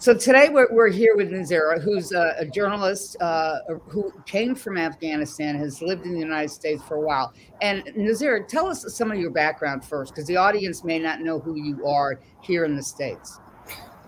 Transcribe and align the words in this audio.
So 0.00 0.14
today 0.14 0.48
we're, 0.48 0.72
we're 0.72 0.88
here 0.88 1.14
with 1.14 1.30
Nazira, 1.30 1.78
who's 1.78 2.12
a, 2.12 2.34
a 2.38 2.46
journalist 2.46 3.20
uh, 3.20 3.58
who 3.86 4.10
came 4.24 4.54
from 4.54 4.78
Afghanistan, 4.78 5.56
has 5.56 5.82
lived 5.82 6.06
in 6.06 6.14
the 6.14 6.20
United 6.20 6.48
States 6.48 6.82
for 6.84 6.94
a 6.94 7.00
while. 7.02 7.34
And 7.60 7.84
Nazira, 7.88 8.48
tell 8.48 8.66
us 8.66 8.82
some 8.94 9.12
of 9.12 9.18
your 9.18 9.28
background 9.28 9.84
first, 9.84 10.14
because 10.14 10.26
the 10.26 10.38
audience 10.38 10.84
may 10.84 10.98
not 10.98 11.20
know 11.20 11.38
who 11.38 11.54
you 11.54 11.86
are 11.86 12.18
here 12.40 12.64
in 12.64 12.76
the 12.76 12.82
States. 12.82 13.40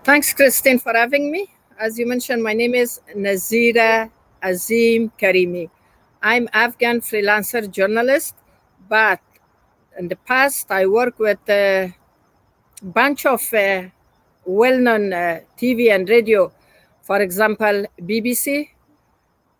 Thanks, 0.03 0.33
Christine, 0.33 0.79
for 0.79 0.93
having 0.93 1.31
me. 1.31 1.53
As 1.79 1.99
you 1.99 2.07
mentioned, 2.07 2.41
my 2.41 2.53
name 2.53 2.73
is 2.73 2.99
Nazira 3.15 4.09
Azim 4.41 5.11
Karimi. 5.19 5.69
I'm 6.23 6.49
Afghan 6.53 7.01
freelancer 7.01 7.69
journalist, 7.69 8.33
but 8.89 9.19
in 9.99 10.07
the 10.07 10.15
past 10.15 10.71
I 10.71 10.87
worked 10.87 11.19
with 11.19 11.47
a 11.49 11.93
bunch 12.81 13.27
of 13.27 13.53
uh, 13.53 13.83
well-known 14.45 15.13
uh, 15.13 15.39
TV 15.57 15.93
and 15.93 16.07
radio, 16.09 16.51
for 17.01 17.21
example, 17.21 17.85
BBC, 18.01 18.69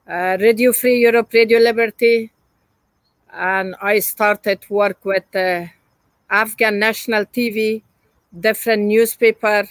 uh, 0.08 0.38
Radio 0.40 0.73
Free 0.73 1.00
Europe, 1.00 1.32
Radio 1.34 1.59
Liberty, 1.59 2.32
and 3.32 3.76
I 3.82 4.00
started 4.00 4.59
work 4.70 5.04
with 5.06 5.23
uh, 5.36 5.66
Afghan 6.30 6.80
National 6.80 7.26
TV, 7.26 7.82
different 8.40 8.84
newspaper, 8.84 9.68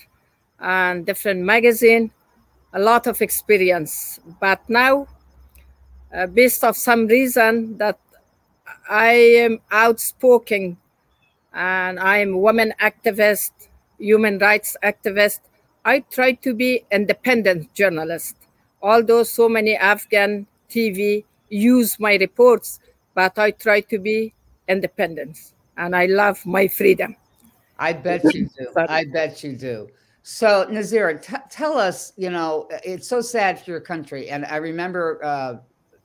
and 0.60 1.06
different 1.06 1.40
magazine. 1.40 2.10
A 2.74 2.80
lot 2.80 3.06
of 3.06 3.20
experience, 3.20 4.18
but 4.40 4.60
now, 4.68 5.06
based 6.32 6.64
of 6.64 6.74
some 6.76 7.06
reason 7.06 7.76
that 7.76 7.98
I 8.88 9.12
am 9.12 9.60
outspoken, 9.70 10.78
and 11.52 12.00
I 12.00 12.18
am 12.18 12.40
woman 12.40 12.72
activist 12.80 13.50
human 14.02 14.38
rights 14.38 14.76
activist. 14.82 15.40
I 15.84 16.00
try 16.00 16.32
to 16.32 16.54
be 16.54 16.84
independent 16.90 17.72
journalist. 17.74 18.36
Although 18.82 19.22
so 19.22 19.48
many 19.48 19.76
Afghan 19.76 20.46
TV 20.68 21.24
use 21.48 21.98
my 22.00 22.16
reports, 22.16 22.80
but 23.14 23.38
I 23.38 23.52
try 23.52 23.80
to 23.80 23.98
be 23.98 24.34
independent 24.68 25.38
and 25.76 25.94
I 25.94 26.06
love 26.06 26.44
my 26.44 26.66
freedom. 26.68 27.16
I 27.78 27.92
bet 27.92 28.24
you 28.34 28.48
do. 28.58 28.66
I 28.88 29.04
bet 29.04 29.42
you 29.44 29.56
do. 29.56 29.88
So, 30.24 30.66
Nazira, 30.70 31.20
t- 31.20 31.36
tell 31.50 31.78
us, 31.78 32.12
you 32.16 32.30
know, 32.30 32.68
it's 32.84 33.08
so 33.08 33.20
sad 33.20 33.60
for 33.60 33.70
your 33.70 33.80
country. 33.80 34.30
And 34.30 34.44
I 34.46 34.56
remember 34.56 35.18
uh, 35.24 35.56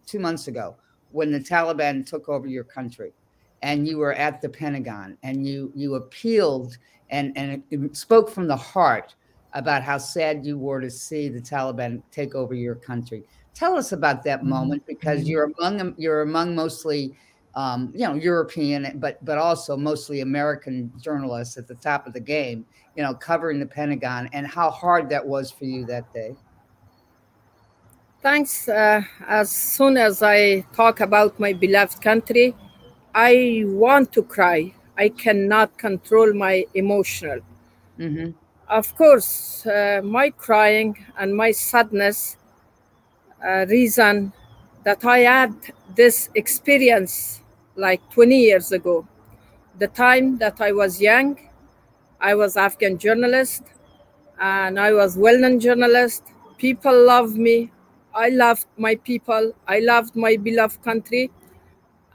two 0.08 0.20
months 0.20 0.48
ago 0.48 0.76
when 1.12 1.32
the 1.32 1.40
Taliban 1.40 2.06
took 2.06 2.28
over 2.30 2.48
your 2.48 2.64
country 2.64 3.14
and 3.62 3.88
you 3.88 3.98
were 3.98 4.14
at 4.14 4.42
the 4.42 4.50
Pentagon 4.50 5.18
and 5.24 5.46
you, 5.48 5.72
you 5.76 5.96
appealed 5.96 6.78
and 7.10 7.38
and 7.38 7.98
spoke 7.98 8.30
from 8.30 8.48
the 8.48 8.56
heart 8.56 9.16
about 9.54 9.82
how 9.84 9.98
sad 9.98 10.46
you 10.46 10.58
were 10.58 10.82
to 10.82 10.90
see 10.90 11.30
the 11.30 11.40
Taliban 11.40 12.02
take 12.12 12.36
over 12.36 12.54
your 12.54 12.76
country. 12.76 13.24
Tell 13.54 13.76
us 13.76 13.92
about 13.92 14.24
that 14.24 14.40
mm-hmm. 14.40 14.50
moment 14.50 14.86
because 14.86 15.22
mm-hmm. 15.22 15.30
you're 15.30 15.52
among 15.58 15.96
you're 15.98 16.22
among 16.22 16.56
mostly 16.56 17.16
um, 17.56 17.92
you 17.94 18.06
know 18.06 18.14
European, 18.14 19.00
but 19.00 19.24
but 19.26 19.38
also 19.38 19.76
mostly 19.76 20.22
American 20.22 20.92
journalists 21.02 21.58
at 21.58 21.68
the 21.68 21.76
top 21.76 22.06
of 22.08 22.14
the 22.14 22.20
game. 22.20 22.66
You 22.96 23.04
know, 23.04 23.14
covering 23.14 23.60
the 23.60 23.66
Pentagon 23.66 24.28
and 24.34 24.48
how 24.48 24.72
hard 24.72 25.08
that 25.10 25.26
was 25.26 25.52
for 25.52 25.66
you 25.66 25.86
that 25.86 26.12
day. 26.14 26.36
Thanks. 28.24 28.68
Uh, 28.68 29.04
as 29.28 29.52
soon 29.52 29.98
as 29.98 30.24
I 30.24 30.62
talk 30.74 31.00
about 31.00 31.40
my 31.40 31.54
beloved 31.54 32.02
country, 32.02 32.56
I 33.18 33.64
want 33.66 34.14
to 34.14 34.22
cry 34.22 34.74
I 34.98 35.10
cannot 35.10 35.78
control 35.78 36.34
my 36.34 36.66
emotional. 36.74 37.40
Mm-hmm. 38.00 38.32
Of 38.68 38.96
course, 38.96 39.66
uh, 39.66 40.02
my 40.04 40.30
crying 40.32 40.98
and 41.18 41.36
my 41.36 41.52
sadness 41.52 42.38
uh, 43.44 43.66
reason 43.70 44.34
that 44.84 45.06
I 45.06 45.20
had 45.20 45.54
this 45.96 46.30
experience 46.36 47.42
like 47.76 48.02
20 48.12 48.38
years 48.38 48.72
ago. 48.72 49.08
The 49.78 49.88
time 49.88 50.38
that 50.40 50.60
I 50.60 50.72
was 50.72 51.00
young, 51.00 51.40
I 52.20 52.34
was 52.34 52.58
Afghan 52.58 52.98
journalist 52.98 53.64
and 54.40 54.80
I 54.80 54.94
was 54.94 55.18
well-known 55.18 55.60
journalist. 55.60 56.24
People 56.58 57.06
love 57.06 57.36
me. 57.38 57.72
I 58.16 58.30
loved 58.30 58.66
my 58.78 58.96
people. 58.96 59.54
I 59.68 59.80
loved 59.80 60.16
my 60.16 60.38
beloved 60.38 60.84
country. 60.84 61.30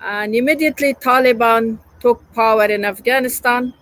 And 0.04 0.34
immediately 0.34 0.94
Taliban 0.94 1.78
took 2.00 2.20
power 2.34 2.64
in 2.64 2.84
Afghanistan 2.84 3.72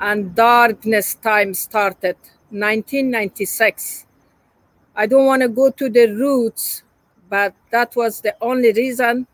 and 0.00 0.34
darkness 0.34 1.14
time 1.14 1.54
started 1.54 2.16
1996 2.50 4.06
i 4.94 5.06
don't 5.06 5.26
want 5.26 5.42
to 5.42 5.48
go 5.48 5.70
to 5.70 5.88
the 5.88 6.06
roots 6.06 6.82
but 7.28 7.54
that 7.70 7.94
was 7.96 8.20
the 8.20 8.34
only 8.40 8.72
reason 8.72 9.26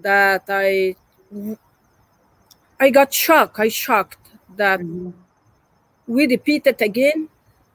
that 0.00 0.44
i 0.48 0.94
i 2.80 2.88
got 2.90 3.12
shocked 3.12 3.58
i 3.58 3.68
shocked 3.68 4.30
that 4.56 4.80
mm-hmm. 4.80 5.10
we 6.06 6.26
repeat 6.26 6.66
it 6.66 6.80
again 6.80 7.28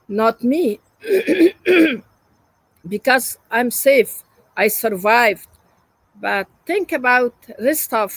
not 0.08 0.44
me. 0.44 0.80
Because 2.88 3.38
i'm 3.52 3.70
safe 3.70 4.24
i 4.56 4.68
survived 4.68 5.49
but 6.20 6.48
think 6.66 6.92
about 6.92 7.34
rest 7.60 7.94
of 7.94 8.12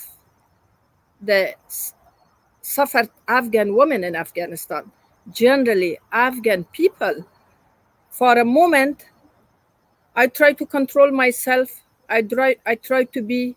the 1.21 1.55
suffered 2.61 3.11
Afghan 3.29 3.75
women 3.75 4.05
in 4.05 4.17
Afghanistan, 4.17 4.91
generally 5.33 5.99
Afghan 6.11 6.65
people. 6.73 7.25
For 8.11 8.39
a 8.39 8.45
moment, 8.45 9.07
I 10.15 10.27
try 10.27 10.53
to 10.53 10.67
control 10.67 11.11
myself. 11.11 11.71
I 12.09 12.23
try, 12.23 12.57
I 12.67 12.75
try 12.75 13.05
to 13.05 13.23
be 13.23 13.57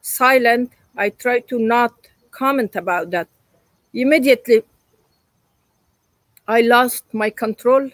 silent. 0.00 0.72
I 0.96 1.10
try 1.10 1.40
to 1.40 1.58
not 1.58 1.92
comment 2.30 2.76
about 2.76 3.10
that. 3.10 3.28
Immediately, 3.92 4.62
I 6.46 6.60
lost 6.60 7.04
my 7.12 7.30
control, 7.30 7.90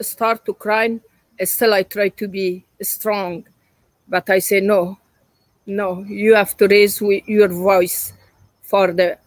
start 0.00 0.44
to 0.46 0.54
cry. 0.54 1.00
Still, 1.42 1.74
I 1.74 1.82
try 1.82 2.10
to 2.10 2.28
be 2.28 2.64
strong, 2.82 3.46
but 4.06 4.28
I 4.30 4.38
say 4.38 4.60
no, 4.60 4.99
no. 5.70 6.04
You 6.08 6.34
have 6.34 6.56
to 6.58 6.66
raise 6.66 7.00
your 7.00 7.48
voice 7.48 8.12
for 8.62 8.92
the 8.92 9.18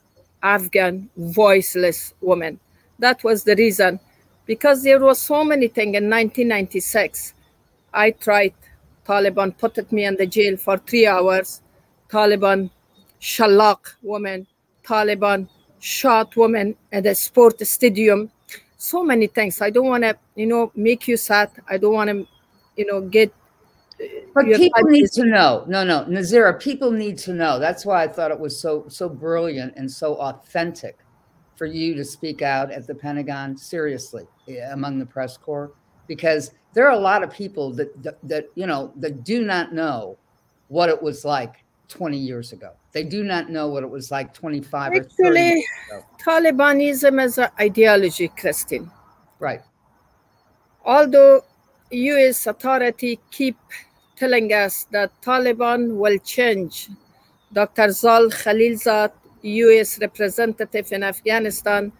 Afghan 0.41 1.09
voiceless 1.17 2.13
woman. 2.21 2.59
That 2.99 3.23
was 3.23 3.43
the 3.43 3.55
reason, 3.55 3.99
because 4.45 4.83
there 4.83 4.99
was 4.99 5.19
so 5.19 5.43
many 5.43 5.67
things 5.67 5.97
in 5.97 6.09
1996. 6.09 7.33
I 7.93 8.11
tried, 8.11 8.53
Taliban 9.05 9.57
put 9.57 9.91
me 9.91 10.05
in 10.05 10.15
the 10.15 10.25
jail 10.25 10.57
for 10.57 10.77
three 10.77 11.07
hours. 11.07 11.61
Taliban 12.09 12.69
shalak 13.21 13.95
woman. 14.01 14.47
Taliban 14.83 15.47
shot 15.79 16.35
woman 16.35 16.75
at 16.91 17.05
a 17.05 17.15
sport 17.15 17.59
stadium. 17.65 18.31
So 18.77 19.03
many 19.03 19.27
things. 19.27 19.61
I 19.61 19.69
don't 19.69 19.87
want 19.87 20.03
to, 20.03 20.17
you 20.35 20.45
know, 20.45 20.71
make 20.75 21.07
you 21.07 21.17
sad. 21.17 21.51
I 21.69 21.77
don't 21.77 21.93
want 21.93 22.09
to, 22.09 22.27
you 22.75 22.85
know, 22.85 23.01
get 23.01 23.33
but 24.33 24.45
people 24.45 24.83
need 24.83 25.11
to 25.11 25.25
know. 25.25 25.63
No, 25.67 25.83
no, 25.83 26.05
Nazira, 26.05 26.59
people 26.59 26.91
need 26.91 27.17
to 27.19 27.33
know. 27.33 27.59
That's 27.59 27.85
why 27.85 28.03
I 28.03 28.07
thought 28.07 28.31
it 28.31 28.39
was 28.39 28.59
so 28.59 28.85
so 28.87 29.09
brilliant 29.09 29.73
and 29.75 29.89
so 29.89 30.15
authentic 30.15 30.99
for 31.55 31.65
you 31.65 31.93
to 31.95 32.03
speak 32.03 32.41
out 32.41 32.71
at 32.71 32.87
the 32.87 32.95
Pentagon 32.95 33.55
seriously 33.55 34.25
eh, 34.47 34.71
among 34.71 34.99
the 34.99 35.05
press 35.05 35.37
corps 35.37 35.71
because 36.07 36.51
there 36.73 36.87
are 36.87 36.91
a 36.93 36.99
lot 36.99 37.23
of 37.23 37.31
people 37.31 37.71
that, 37.73 38.03
that, 38.03 38.17
that 38.23 38.49
you 38.55 38.65
know 38.65 38.91
that 38.97 39.23
do 39.23 39.43
not 39.43 39.73
know 39.73 40.17
what 40.67 40.89
it 40.89 41.01
was 41.01 41.23
like 41.23 41.63
20 41.89 42.17
years 42.17 42.51
ago. 42.51 42.71
They 42.91 43.03
do 43.03 43.23
not 43.23 43.49
know 43.49 43.67
what 43.67 43.83
it 43.83 43.89
was 43.89 44.11
like 44.11 44.33
25 44.33 44.93
Actually, 44.93 45.65
Talibanism 46.23 47.23
is 47.23 47.37
an 47.37 47.49
ideology, 47.59 48.27
Christine. 48.29 48.89
Right. 49.39 49.61
Although 50.85 51.43
U.S. 51.91 52.47
authority 52.47 53.19
keep 53.31 53.57
telling 54.15 54.51
us 54.53 54.85
that 54.91 55.11
Taliban 55.21 55.95
will 55.97 56.17
change. 56.19 56.89
Dr. 57.51 57.91
Zal 57.91 58.29
Khalilzad, 58.29 59.11
U.S. 59.41 59.99
representative 59.99 60.91
in 60.91 61.03
Afghanistan, 61.03 61.91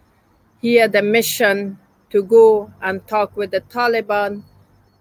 he 0.62 0.75
had 0.75 0.95
a 0.95 1.01
mission 1.01 1.77
to 2.10 2.24
go 2.24 2.71
and 2.81 3.06
talk 3.07 3.36
with 3.36 3.51
the 3.51 3.62
Taliban 3.62 4.44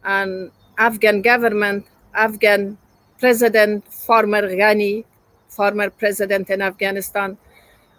and 0.05 0.51
Afghan 0.79 1.23
government, 1.23 1.87
Afghan 2.15 2.77
president, 3.19 3.87
former 3.93 4.43
Ghani, 4.43 5.05
former 5.49 5.91
president 5.91 6.51
in 6.51 6.61
Afghanistan. 6.61 7.39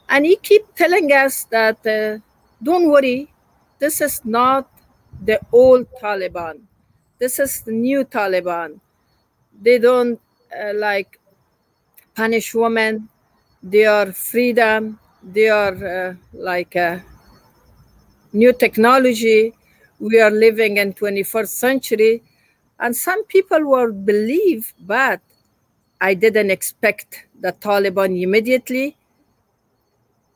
And 0.10 0.26
he 0.26 0.36
keep 0.36 0.76
telling 0.76 1.12
us 1.12 1.46
that, 1.46 1.86
uh, 1.88 2.20
don't 2.62 2.90
worry, 2.90 3.32
this 3.80 4.02
is 4.02 4.22
not 4.26 4.70
the 5.24 5.40
old 5.52 5.88
Taliban 6.02 6.62
this 7.24 7.40
is 7.40 7.62
the 7.62 7.72
new 7.72 8.04
Taliban. 8.04 8.83
They 9.62 9.80
don't 9.80 10.20
uh, 10.52 10.74
like 10.76 11.20
punish 12.16 12.54
women. 12.54 13.10
They 13.62 13.86
are 13.86 14.12
freedom. 14.12 15.00
They 15.24 15.50
are 15.50 16.10
uh, 16.10 16.16
like 16.34 16.76
uh, 16.76 17.00
new 18.34 18.54
technology. 18.54 19.54
we 20.04 20.20
are 20.20 20.32
living 20.32 20.78
in 20.78 20.94
21st 20.94 21.48
century 21.48 22.22
and 22.80 22.96
some 22.96 23.24
people 23.26 23.62
will 23.64 23.94
believe 23.94 24.74
but 24.82 25.22
i 26.02 26.14
didn't 26.14 26.52
expect 26.52 27.26
the 27.40 27.54
taliban 27.54 28.22
immediately 28.22 28.98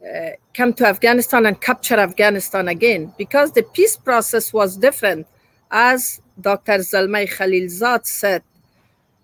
uh, 0.07 0.29
come 0.53 0.71
to 0.73 0.87
afghanistan 0.87 1.45
and 1.47 1.59
capture 1.59 1.99
afghanistan 1.99 2.69
again 2.69 3.13
because 3.17 3.51
the 3.51 3.63
peace 3.63 3.97
process 3.97 4.53
was 4.53 4.77
different 4.77 5.27
as 5.69 6.21
dr 6.39 6.77
zalmay 6.91 7.27
khalilzad 7.27 8.05
said 8.05 8.43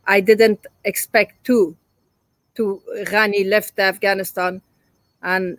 i 0.07 0.19
didn't 0.19 0.65
expect 0.85 1.43
to 1.43 1.75
to 2.55 2.81
ghani 3.05 3.47
left 3.47 3.79
afghanistan 3.79 4.61
and 5.21 5.57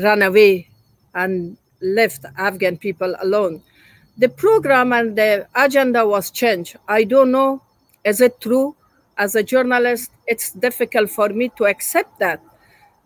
ran 0.00 0.22
away 0.22 0.68
and 1.14 1.56
left 1.80 2.24
afghan 2.36 2.76
people 2.76 3.14
alone 3.20 3.62
the 4.18 4.28
program 4.28 4.92
and 4.92 5.16
the 5.16 5.46
agenda 5.54 6.06
was 6.06 6.30
changed. 6.30 6.76
I 6.88 7.04
don't 7.04 7.30
know, 7.30 7.62
is 8.04 8.20
it 8.20 8.40
true? 8.40 8.74
As 9.18 9.34
a 9.34 9.42
journalist, 9.42 10.10
it's 10.26 10.52
difficult 10.52 11.10
for 11.10 11.28
me 11.28 11.50
to 11.56 11.66
accept 11.66 12.18
that. 12.18 12.40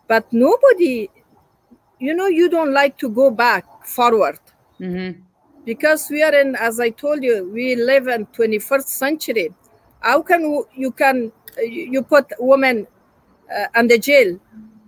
But 0.08 0.32
nobody, 0.32 1.08
you 1.98 2.14
know, 2.14 2.26
you 2.26 2.48
don't 2.48 2.72
like 2.72 2.96
to 2.98 3.08
go 3.08 3.30
back 3.30 3.86
forward. 3.86 4.38
Mm-hmm. 4.80 5.20
Because 5.64 6.08
we 6.10 6.22
are 6.22 6.34
in, 6.34 6.56
as 6.56 6.80
I 6.80 6.90
told 6.90 7.22
you, 7.22 7.50
we 7.52 7.76
live 7.76 8.08
in 8.08 8.26
21st 8.26 8.88
century. 8.88 9.54
How 10.00 10.22
can 10.22 10.64
you 10.74 10.92
can 10.92 11.32
you 11.62 12.02
put 12.02 12.32
women 12.38 12.86
uh, 13.54 13.66
in 13.78 13.88
the 13.88 13.98
jail 13.98 14.38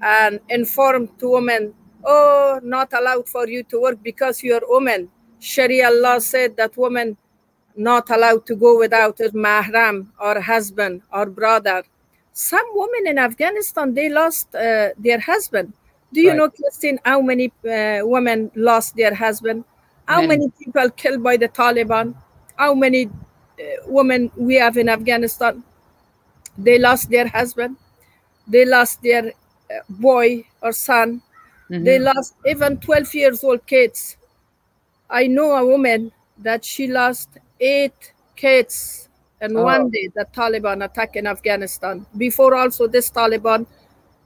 and 0.01 0.41
inform 0.49 1.09
to 1.19 1.31
women, 1.31 1.75
oh, 2.05 2.61
not 2.63 2.93
allowed 2.93 3.29
for 3.29 3.49
you 3.49 3.63
to 3.65 3.81
work 3.81 4.03
because 4.03 4.43
you're 4.43 4.63
woman 4.69 5.09
Sharia 5.43 5.91
law 5.91 6.19
said 6.21 6.57
that 6.57 6.77
women 6.77 7.17
not 7.77 8.11
allowed 8.11 8.47
to 8.47 8.55
go 8.55 8.79
without 8.79 9.19
a 9.19 9.31
mahram 9.31 10.07
or 10.21 10.41
husband 10.41 11.03
or 11.13 11.27
brother. 11.27 11.83
Some 12.33 12.65
women 12.75 13.09
in 13.09 13.19
Afghanistan 13.19 13.93
they 13.93 14.09
lost 14.09 14.55
uh, 14.55 14.91
their 14.97 15.19
husband. 15.19 15.73
Do 16.13 16.21
you 16.21 16.29
right. 16.29 16.37
know, 16.37 16.51
Christine, 16.51 17.01
how 17.05 17.21
many 17.23 17.53
uh, 17.69 18.01
women 18.03 18.53
lost 18.55 18.95
their 18.95 19.15
husband? 19.15 19.65
How 20.07 20.21
many. 20.21 20.29
many 20.29 20.53
people 20.59 20.91
killed 20.91 21.23
by 21.23 21.37
the 21.37 21.49
Taliban? 21.49 22.15
How 22.57 22.75
many 22.75 23.11
women 23.87 24.31
we 24.37 24.55
have 24.57 24.77
in 24.77 24.89
Afghanistan? 24.89 25.63
They 26.59 26.79
lost 26.79 27.11
their 27.11 27.29
husband. 27.29 27.77
They 28.47 28.65
lost 28.65 29.03
their 29.03 29.29
uh, 29.29 29.81
boy 29.89 30.45
or 30.61 30.73
son. 30.73 31.23
Mm-hmm. 31.71 31.85
They 31.85 31.99
lost 31.99 32.35
even 32.47 32.79
12 32.79 33.15
years 33.15 33.45
old 33.45 33.67
kids 33.67 34.17
I 35.13 35.27
know 35.27 35.53
a 35.53 35.65
woman 35.67 36.11
that 36.39 36.65
she 36.65 36.87
lost 36.87 37.29
eight 37.61 38.15
kids 38.35 39.11
and 39.43 39.55
oh. 39.59 39.65
one 39.65 39.91
day 39.91 40.09
the 40.15 40.27
Taliban 40.35 40.83
attack 40.83 41.17
in 41.17 41.27
Afghanistan. 41.27 42.07
Before 42.17 42.57
also 42.57 42.87
this 42.87 43.11
Taliban 43.11 43.67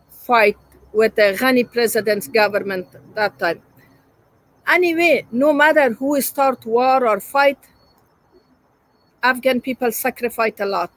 fight 0.09 0.57
with 0.93 1.17
the 1.17 1.37
Ghani 1.37 1.71
president's 1.71 2.29
government 2.29 2.87
that 3.17 3.37
time. 3.37 3.61
Anyway, 4.69 5.27
no 5.33 5.53
matter 5.53 5.93
who 5.93 6.21
start 6.21 6.65
war 6.65 7.07
or 7.07 7.19
fight, 7.19 7.59
Afghan 9.23 9.61
people 9.61 9.93
sacrificed 9.93 10.61
a 10.61 10.67
lot. 10.67 10.91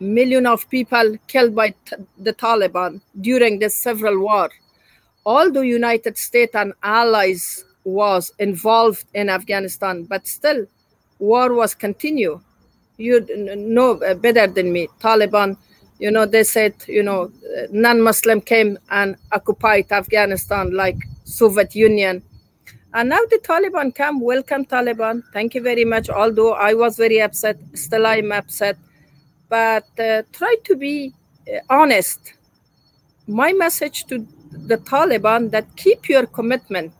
Million 0.00 0.46
of 0.46 0.68
people 0.68 1.16
killed 1.28 1.54
by 1.54 1.70
t- 1.70 1.96
the 2.18 2.32
Taliban 2.32 3.00
during 3.20 3.58
this 3.58 3.76
several 3.76 4.18
war. 4.18 4.50
All 5.24 5.50
the 5.50 5.64
United 5.66 6.18
States 6.18 6.54
and 6.54 6.72
allies 6.82 7.64
was 7.84 8.32
involved 8.38 9.04
in 9.14 9.28
Afghanistan, 9.28 10.04
but 10.04 10.26
still, 10.26 10.66
war 11.18 11.52
was 11.54 11.74
continue. 11.74 12.40
You 12.98 13.26
know 13.56 14.00
uh, 14.02 14.14
better 14.14 14.46
than 14.46 14.72
me. 14.72 14.88
Taliban, 15.00 15.56
you 15.98 16.10
know, 16.10 16.26
they 16.26 16.44
said, 16.44 16.74
you 16.86 17.02
know, 17.02 17.32
uh, 17.56 17.66
non-Muslim 17.70 18.40
came 18.40 18.78
and 18.90 19.16
occupied 19.30 19.86
Afghanistan 19.90 20.74
like 20.74 20.96
Soviet 21.24 21.74
Union. 21.74 22.22
And 22.94 23.08
now 23.08 23.20
the 23.30 23.38
Taliban 23.38 23.94
come, 23.94 24.20
welcome 24.20 24.64
Taliban. 24.64 25.22
Thank 25.32 25.54
you 25.54 25.62
very 25.62 25.84
much. 25.84 26.10
Although 26.10 26.52
I 26.52 26.74
was 26.74 26.96
very 26.96 27.20
upset, 27.20 27.58
still 27.74 28.06
I'm 28.06 28.32
upset. 28.32 28.76
But 29.48 29.88
uh, 29.98 30.22
try 30.32 30.56
to 30.64 30.76
be 30.76 31.12
uh, 31.48 31.58
honest. 31.70 32.34
My 33.26 33.52
message 33.52 34.04
to 34.06 34.26
the 34.52 34.76
Taliban 34.76 35.50
that 35.50 35.74
keep 35.76 36.08
your 36.08 36.26
commitment 36.26 36.92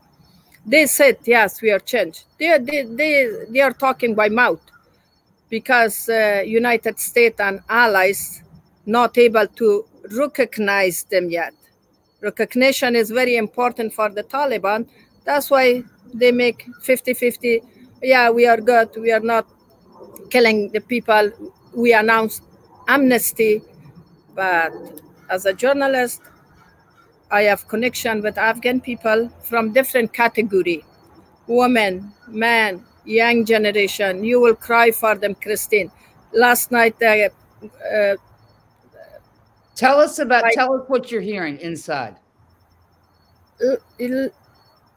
they 0.65 0.87
said 0.87 1.17
yes 1.25 1.61
we 1.61 1.71
are 1.71 1.81
changed 1.81 2.25
they 2.39 2.57
they 2.59 2.83
they, 2.83 3.31
they 3.51 3.61
are 3.61 3.73
talking 3.73 4.15
by 4.15 4.29
mouth 4.29 4.61
because 5.51 6.09
uh, 6.09 6.43
united 6.47 6.99
states 6.99 7.41
and 7.41 7.61
allies 7.69 8.43
not 8.87 9.19
able 9.19 9.47
to 9.47 9.85
recognize 10.17 11.05
them 11.05 11.31
yet 11.31 11.55
recognition 12.21 12.95
is 12.95 13.11
very 13.11 13.37
important 13.37 13.93
for 13.93 14.09
the 14.09 14.23
taliban 14.23 14.87
that's 15.25 15.51
why 15.51 15.83
they 16.15 16.33
make 16.33 16.67
50-50 16.83 17.65
yeah 18.03 18.31
we 18.31 18.47
are 18.47 18.61
good 18.61 18.89
we 18.97 19.13
are 19.13 19.21
not 19.21 19.47
killing 20.31 20.71
the 20.71 20.81
people 20.81 21.31
we 21.75 21.93
announce 21.95 22.41
amnesty 22.89 23.63
but 24.35 24.73
as 25.31 25.47
a 25.47 25.53
journalist 25.53 26.23
I 27.33 27.45
have 27.45 27.67
connection 27.67 28.21
with 28.21 28.37
Afghan 28.37 28.83
people 28.83 29.31
from 29.43 29.73
different 29.73 30.13
category, 30.13 30.85
women, 31.47 32.13
men, 32.29 32.85
young 33.07 33.47
generation. 33.47 34.23
You 34.23 34.39
will 34.39 34.55
cry 34.55 34.91
for 34.91 35.15
them, 35.15 35.35
Christine. 35.35 35.91
Last 36.35 36.71
night, 36.71 36.95
uh, 37.03 37.31
uh, 37.91 38.17
tell 39.75 39.99
us 39.99 40.19
about. 40.19 40.45
I, 40.45 40.53
tell 40.53 40.75
us 40.75 40.83
what 40.89 41.11
you're 41.11 41.23
hearing 41.23 41.59
inside. 41.61 42.17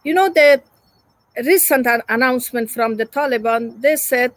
You 0.06 0.14
know 0.14 0.30
the 0.30 0.62
recent 1.44 1.88
announcement 2.08 2.70
from 2.70 2.96
the 2.96 3.08
Taliban. 3.08 3.82
They 3.82 3.96
said 3.96 4.34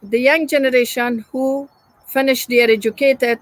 the 0.00 0.20
young 0.20 0.46
generation 0.46 1.24
who 1.32 1.68
finished 2.06 2.48
their 2.48 2.70
educated 2.70 3.40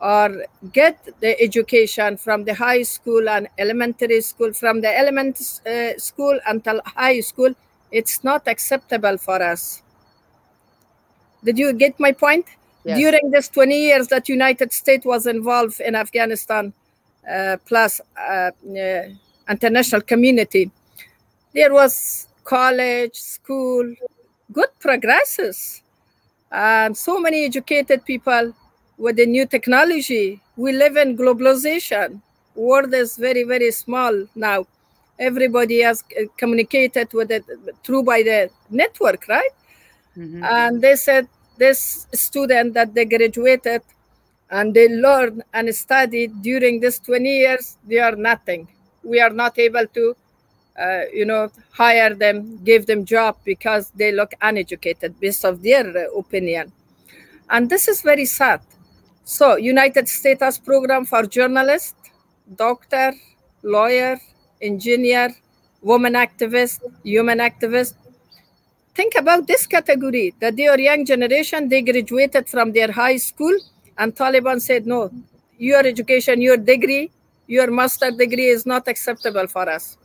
or 0.00 0.44
get 0.72 0.96
the 1.20 1.40
education 1.42 2.16
from 2.16 2.44
the 2.44 2.54
high 2.54 2.82
school 2.82 3.28
and 3.28 3.48
elementary 3.58 4.20
school, 4.20 4.52
from 4.52 4.80
the 4.80 4.96
elementary 4.96 5.44
uh, 5.66 5.98
school 5.98 6.38
until 6.46 6.80
high 6.84 7.20
school, 7.20 7.52
it's 7.90 8.22
not 8.22 8.46
acceptable 8.46 9.18
for 9.18 9.42
us. 9.42 9.82
Did 11.42 11.58
you 11.58 11.72
get 11.72 11.98
my 11.98 12.12
point? 12.12 12.46
Yes. 12.84 12.98
During 12.98 13.30
this 13.32 13.48
20 13.48 13.76
years 13.76 14.06
that 14.08 14.28
United 14.28 14.72
States 14.72 15.04
was 15.04 15.26
involved 15.26 15.80
in 15.80 15.96
Afghanistan, 15.96 16.72
uh, 17.28 17.56
plus 17.66 18.00
uh, 18.16 18.50
uh 18.78 19.02
international 19.48 20.00
community, 20.00 20.70
there 21.54 21.72
was 21.72 22.28
college, 22.44 23.14
school, 23.14 23.94
good 24.52 24.68
progresses, 24.80 25.82
and 26.50 26.96
so 26.96 27.18
many 27.18 27.44
educated 27.44 28.04
people 28.04 28.54
with 28.98 29.16
the 29.16 29.26
new 29.26 29.46
technology. 29.46 30.40
We 30.56 30.72
live 30.72 30.96
in 30.96 31.16
globalization. 31.16 32.20
World 32.54 32.92
is 32.94 33.16
very, 33.16 33.44
very 33.44 33.70
small 33.70 34.26
now. 34.34 34.66
Everybody 35.18 35.80
has 35.82 36.04
communicated 36.36 37.12
with 37.12 37.30
it 37.30 37.44
through 37.84 38.02
by 38.02 38.22
the 38.22 38.50
network, 38.70 39.26
right? 39.28 39.50
Mm-hmm. 40.16 40.44
And 40.44 40.82
they 40.82 40.96
said 40.96 41.28
this 41.58 42.06
student 42.12 42.74
that 42.74 42.94
they 42.94 43.04
graduated 43.04 43.82
and 44.50 44.74
they 44.74 44.88
learned 44.88 45.42
and 45.54 45.74
studied 45.74 46.42
during 46.42 46.80
this 46.80 46.98
20 46.98 47.28
years, 47.28 47.78
they 47.86 47.98
are 47.98 48.16
nothing. 48.16 48.68
We 49.02 49.20
are 49.20 49.30
not 49.30 49.58
able 49.58 49.86
to, 49.86 50.16
uh, 50.78 51.02
you 51.12 51.24
know, 51.24 51.50
hire 51.72 52.14
them, 52.14 52.62
give 52.64 52.86
them 52.86 53.04
job 53.04 53.36
because 53.44 53.90
they 53.90 54.12
look 54.12 54.34
uneducated 54.40 55.18
based 55.20 55.44
of 55.44 55.62
their 55.62 55.86
uh, 55.86 56.18
opinion. 56.18 56.72
And 57.50 57.68
this 57.68 57.88
is 57.88 58.02
very 58.02 58.24
sad 58.24 58.60
so, 59.24 59.56
United 59.56 60.08
States 60.08 60.58
program 60.58 61.04
for 61.04 61.22
journalist, 61.26 61.94
doctor, 62.56 63.12
lawyer, 63.62 64.18
engineer, 64.60 65.34
woman 65.80 66.14
activist, 66.14 66.80
human 67.04 67.38
activist. 67.38 67.94
Think 68.94 69.14
about 69.16 69.46
this 69.46 69.64
category 69.66 70.34
that 70.40 70.56
they 70.56 70.66
are 70.66 70.78
young 70.78 71.04
generation, 71.06 71.68
they 71.68 71.82
graduated 71.82 72.48
from 72.48 72.72
their 72.72 72.90
high 72.90 73.16
school, 73.16 73.56
and 73.96 74.14
Taliban 74.14 74.60
said, 74.60 74.86
no, 74.86 75.10
your 75.56 75.86
education, 75.86 76.40
your 76.42 76.56
degree, 76.56 77.10
your 77.46 77.70
master 77.70 78.10
degree 78.10 78.46
is 78.46 78.66
not 78.66 78.88
acceptable 78.88 79.46
for 79.46 79.68
us. 79.68 79.96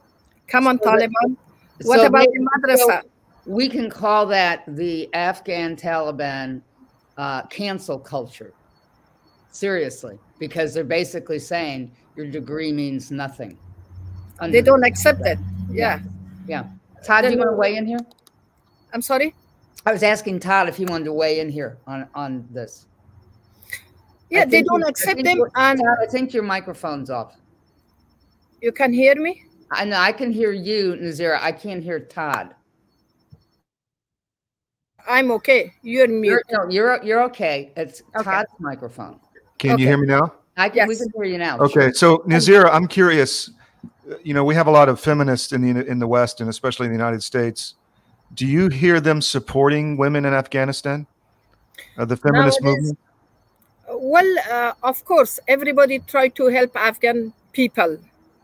Come 0.47 0.67
on, 0.67 0.79
so 0.81 0.91
Taliban. 0.91 1.37
What 1.83 1.99
so 1.99 2.05
about 2.05 2.27
the 2.31 2.39
madrasa? 2.39 3.01
So 3.01 3.01
we 3.45 3.69
can 3.69 3.89
call 3.89 4.25
that 4.27 4.63
the 4.67 5.13
Afghan 5.13 5.75
Taliban 5.75 6.61
uh, 7.17 7.43
cancel 7.43 7.99
culture 7.99 8.53
Seriously, 9.57 10.19
because 10.37 10.71
they're 10.71 10.83
basically 10.83 11.39
saying 11.39 11.91
your 12.15 12.27
degree 12.27 12.71
means 12.71 13.09
nothing. 13.09 13.57
They 14.49 14.61
don't 14.61 14.83
accept 14.83 15.21
it. 15.25 15.39
Yeah. 15.71 15.99
Yeah. 16.47 16.65
Todd, 17.03 17.23
do 17.23 17.31
you 17.31 17.39
want 17.39 17.49
to 17.49 17.55
weigh 17.55 17.75
in 17.75 17.87
here? 17.87 17.97
I'm 18.93 19.01
sorry. 19.01 19.33
I 19.83 19.91
was 19.91 20.03
asking 20.03 20.41
Todd 20.41 20.69
if 20.69 20.77
he 20.77 20.85
wanted 20.85 21.05
to 21.05 21.13
weigh 21.13 21.39
in 21.39 21.49
here 21.49 21.79
on 21.87 22.07
on 22.13 22.47
this. 22.51 22.85
Yeah, 24.29 24.45
they 24.45 24.61
don't 24.61 24.87
accept 24.87 25.23
them, 25.23 25.41
and 25.55 25.81
I 26.03 26.05
think 26.05 26.35
your 26.35 26.43
microphone's 26.43 27.09
off. 27.09 27.35
You 28.61 28.71
can 28.71 28.93
hear 28.93 29.15
me. 29.15 29.43
I 29.71 29.85
know 29.85 29.97
I 29.97 30.11
can 30.11 30.31
hear 30.31 30.51
you, 30.51 30.95
Nazira. 30.95 31.39
I 31.41 31.51
can't 31.51 31.83
hear 31.83 31.99
Todd. 31.99 32.55
I'm 35.07 35.31
okay. 35.31 35.73
You're 35.81 36.07
mute. 36.07 36.41
You're, 36.49 36.65
no, 36.65 36.69
you're 36.69 37.03
you're 37.03 37.23
okay. 37.23 37.71
It's 37.75 38.01
okay. 38.15 38.23
Todd's 38.23 38.51
microphone. 38.59 39.19
Can 39.57 39.71
okay. 39.71 39.81
you 39.81 39.87
hear 39.87 39.97
me 39.97 40.07
now? 40.07 40.33
I 40.57 40.69
can. 40.69 40.77
Yes. 40.77 40.89
We 40.89 40.95
can 40.97 41.07
hear 41.15 41.23
you 41.23 41.37
now. 41.37 41.59
Okay, 41.59 41.73
sure. 41.73 41.93
so 41.93 42.17
Nazira, 42.19 42.69
I'm 42.71 42.87
curious. 42.87 43.49
You 44.23 44.33
know, 44.33 44.43
we 44.43 44.55
have 44.55 44.67
a 44.67 44.71
lot 44.71 44.89
of 44.89 44.99
feminists 44.99 45.53
in 45.53 45.61
the 45.61 45.85
in 45.85 45.99
the 45.99 46.07
West 46.07 46.41
and 46.41 46.49
especially 46.49 46.85
in 46.85 46.91
the 46.91 46.97
United 46.97 47.23
States. 47.23 47.75
Do 48.33 48.45
you 48.45 48.67
hear 48.67 48.99
them 48.99 49.21
supporting 49.21 49.95
women 49.97 50.25
in 50.25 50.33
Afghanistan? 50.33 51.07
Uh, 51.97 52.05
the 52.05 52.17
feminist 52.17 52.61
Nowadays, 52.61 52.81
movement. 52.81 52.99
Well, 53.89 54.35
uh, 54.51 54.73
of 54.83 55.03
course, 55.05 55.39
everybody 55.47 55.99
try 55.99 56.27
to 56.29 56.47
help 56.47 56.75
Afghan 56.75 57.33
people. 57.53 57.97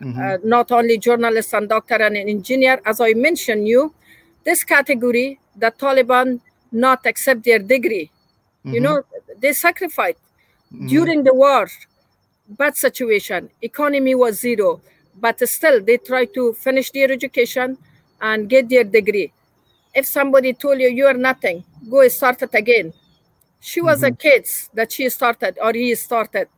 Mm-hmm. 0.03 0.19
Uh, 0.19 0.37
not 0.43 0.71
only 0.71 0.97
journalists 0.97 1.53
and 1.53 1.69
doctor 1.69 1.95
and 1.95 2.17
an 2.17 2.27
engineer. 2.27 2.81
As 2.85 2.99
I 2.99 3.13
mentioned 3.13 3.67
you, 3.67 3.93
this 4.43 4.63
category, 4.63 5.39
the 5.55 5.71
Taliban 5.71 6.41
not 6.71 7.05
accept 7.05 7.43
their 7.43 7.59
degree. 7.59 8.11
Mm-hmm. 8.65 8.73
You 8.73 8.81
know, 8.81 9.03
they 9.39 9.53
sacrificed 9.53 10.19
mm-hmm. 10.73 10.87
during 10.87 11.23
the 11.23 11.33
war. 11.33 11.69
Bad 12.49 12.75
situation, 12.75 13.49
economy 13.61 14.15
was 14.15 14.39
zero, 14.41 14.81
but 15.19 15.39
still 15.47 15.81
they 15.81 15.97
try 15.97 16.25
to 16.25 16.53
finish 16.53 16.91
their 16.91 17.09
education 17.09 17.77
and 18.21 18.49
get 18.49 18.67
their 18.67 18.83
degree. 18.83 19.31
If 19.95 20.05
somebody 20.05 20.53
told 20.53 20.79
you 20.79 20.89
you 20.89 21.05
are 21.05 21.13
nothing, 21.13 21.63
go 21.89 22.05
start 22.09 22.41
it 22.41 22.53
again. 22.53 22.91
She 23.61 23.79
was 23.79 23.99
mm-hmm. 24.01 24.13
a 24.13 24.17
kid 24.17 24.47
that 24.73 24.91
she 24.91 25.07
started 25.09 25.57
or 25.61 25.71
he 25.71 25.95
started 25.95 26.49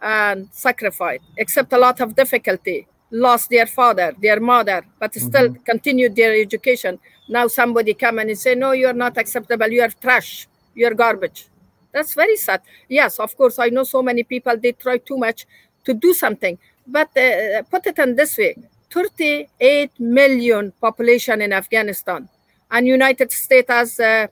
and 0.00 0.48
sacrificed, 0.52 1.24
except 1.36 1.72
a 1.72 1.78
lot 1.78 2.00
of 2.00 2.14
difficulty, 2.14 2.86
lost 3.10 3.50
their 3.50 3.66
father, 3.66 4.14
their 4.20 4.40
mother, 4.40 4.84
but 4.98 5.14
still 5.14 5.48
mm-hmm. 5.48 5.62
continued 5.62 6.14
their 6.14 6.34
education. 6.40 6.98
Now 7.28 7.48
somebody 7.48 7.94
come 7.94 8.18
and 8.18 8.38
say 8.38 8.54
no 8.54 8.72
you're 8.72 8.92
not 8.92 9.18
acceptable. 9.18 9.68
You're 9.68 9.88
trash. 9.88 10.48
You're 10.74 10.94
garbage. 10.94 11.46
That's 11.92 12.14
very 12.14 12.36
sad. 12.36 12.62
Yes 12.88 13.18
of 13.18 13.36
course 13.36 13.58
i 13.58 13.68
know 13.68 13.84
so 13.84 14.02
many 14.02 14.22
people 14.22 14.56
they 14.56 14.72
try 14.72 14.98
too 14.98 15.16
much 15.16 15.46
to 15.84 15.94
do 15.94 16.14
something. 16.14 16.58
But 16.86 17.14
uh, 17.16 17.62
put 17.70 17.86
it 17.86 17.98
in 17.98 18.16
this 18.16 18.38
way 18.38 18.56
38 18.90 19.90
million 19.98 20.72
population 20.80 21.42
in 21.42 21.52
afghanistan 21.52 22.28
and 22.70 22.86
united 22.86 23.30
states 23.32 23.68
has 23.70 24.00
uh, 24.00 24.26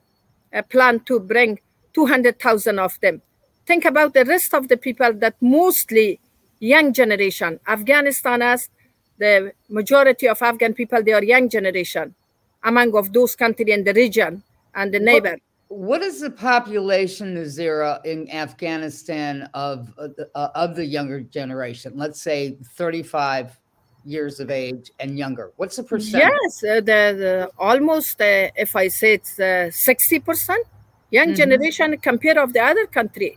a 0.52 0.62
plan 0.62 1.00
to 1.00 1.20
bring 1.20 1.58
200000 1.92 2.78
of 2.78 2.99
them 3.00 3.20
think 3.66 3.85
about 3.85 4.14
the 4.14 4.25
rest 4.25 4.54
of 4.54 4.68
the 4.68 4.76
people 4.76 5.12
that 5.12 5.35
mostly 5.40 6.18
young 6.61 6.92
generation 6.92 7.58
afghanistan 7.66 8.40
has 8.40 8.68
the 9.18 9.52
majority 9.68 10.28
of 10.28 10.40
afghan 10.42 10.73
people 10.73 11.02
they 11.02 11.12
are 11.12 11.25
young 11.25 11.49
generation 11.49 12.14
among 12.66 12.94
of 12.96 13.12
those 13.12 13.35
country 13.35 13.73
and 13.73 13.87
the 13.87 13.94
region 13.94 14.42
and 14.75 14.92
the 14.92 15.00
neighbor. 15.00 15.37
What, 15.68 16.02
is 16.02 16.20
the 16.20 16.30
population, 16.30 17.35
Nazira, 17.35 18.04
in 18.04 18.30
Afghanistan 18.30 19.49
of 19.54 19.92
uh, 19.99 20.49
of 20.54 20.76
the 20.76 20.85
younger 20.85 21.20
generation? 21.20 21.92
Let's 21.96 22.20
say 22.23 22.56
35 22.75 23.58
years 24.04 24.38
of 24.38 24.50
age 24.50 24.92
and 25.00 25.18
younger. 25.18 25.50
What's 25.56 25.76
the 25.76 25.82
percent? 25.82 26.23
Yes, 26.23 26.62
uh, 26.62 26.75
the, 26.76 27.00
the, 27.23 27.50
almost, 27.58 28.20
uh, 28.20 28.50
if 28.54 28.76
I 28.76 28.87
say 28.87 29.14
it's 29.14 29.37
60%, 29.37 30.50
uh, 30.50 30.54
young 31.11 31.28
mm-hmm. 31.28 31.35
generation 31.35 31.99
compared 31.99 32.37
of 32.37 32.52
the 32.52 32.61
other 32.61 32.87
country. 32.87 33.37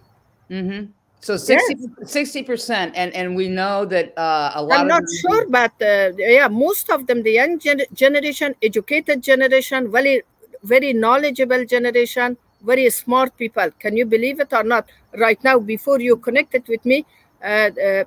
Mm-hmm. 0.49 0.91
So 1.21 1.35
60 1.35 2.43
percent, 2.43 2.95
and 2.95 3.13
and 3.13 3.35
we 3.35 3.49
know 3.49 3.83
that 3.85 4.17
uh, 4.17 4.51
a 4.55 4.63
lot. 4.63 4.79
I'm 4.79 4.87
not 4.87 5.03
sure, 5.19 5.45
but 5.49 5.73
uh, 5.81 6.11
yeah, 6.17 6.47
most 6.47 6.89
of 6.89 7.07
them, 7.07 7.23
the 7.23 7.33
young 7.33 7.59
gen- 7.59 7.85
generation, 7.93 8.55
educated 8.63 9.21
generation, 9.21 9.91
very 9.91 10.23
very 10.63 10.93
knowledgeable 10.93 11.65
generation, 11.65 12.37
very 12.63 12.89
smart 12.89 13.35
people. 13.37 13.69
Can 13.79 13.97
you 13.97 14.05
believe 14.05 14.39
it 14.39 14.53
or 14.53 14.63
not? 14.63 14.87
Right 15.17 15.41
now, 15.43 15.59
before 15.59 15.99
you 15.99 16.15
connected 16.15 16.67
with 16.69 16.85
me, 16.85 17.05
uh, 17.43 17.47
uh, 17.47 17.81
uh 17.83 18.05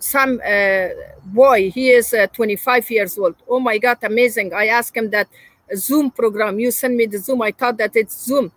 some 0.00 0.40
uh, 0.44 0.88
boy, 1.26 1.70
he 1.70 1.90
is 1.90 2.12
25 2.32 2.90
years 2.90 3.16
old. 3.18 3.36
Oh 3.48 3.60
my 3.60 3.78
God, 3.78 3.98
amazing! 4.02 4.52
I 4.52 4.66
asked 4.66 4.96
him 4.96 5.10
that 5.10 5.28
Zoom 5.76 6.10
program. 6.10 6.58
You 6.58 6.72
send 6.72 6.96
me 6.96 7.06
the 7.06 7.18
Zoom. 7.18 7.40
I 7.42 7.52
thought 7.52 7.78
that 7.78 7.94
it's 7.94 8.24
Zoom, 8.24 8.50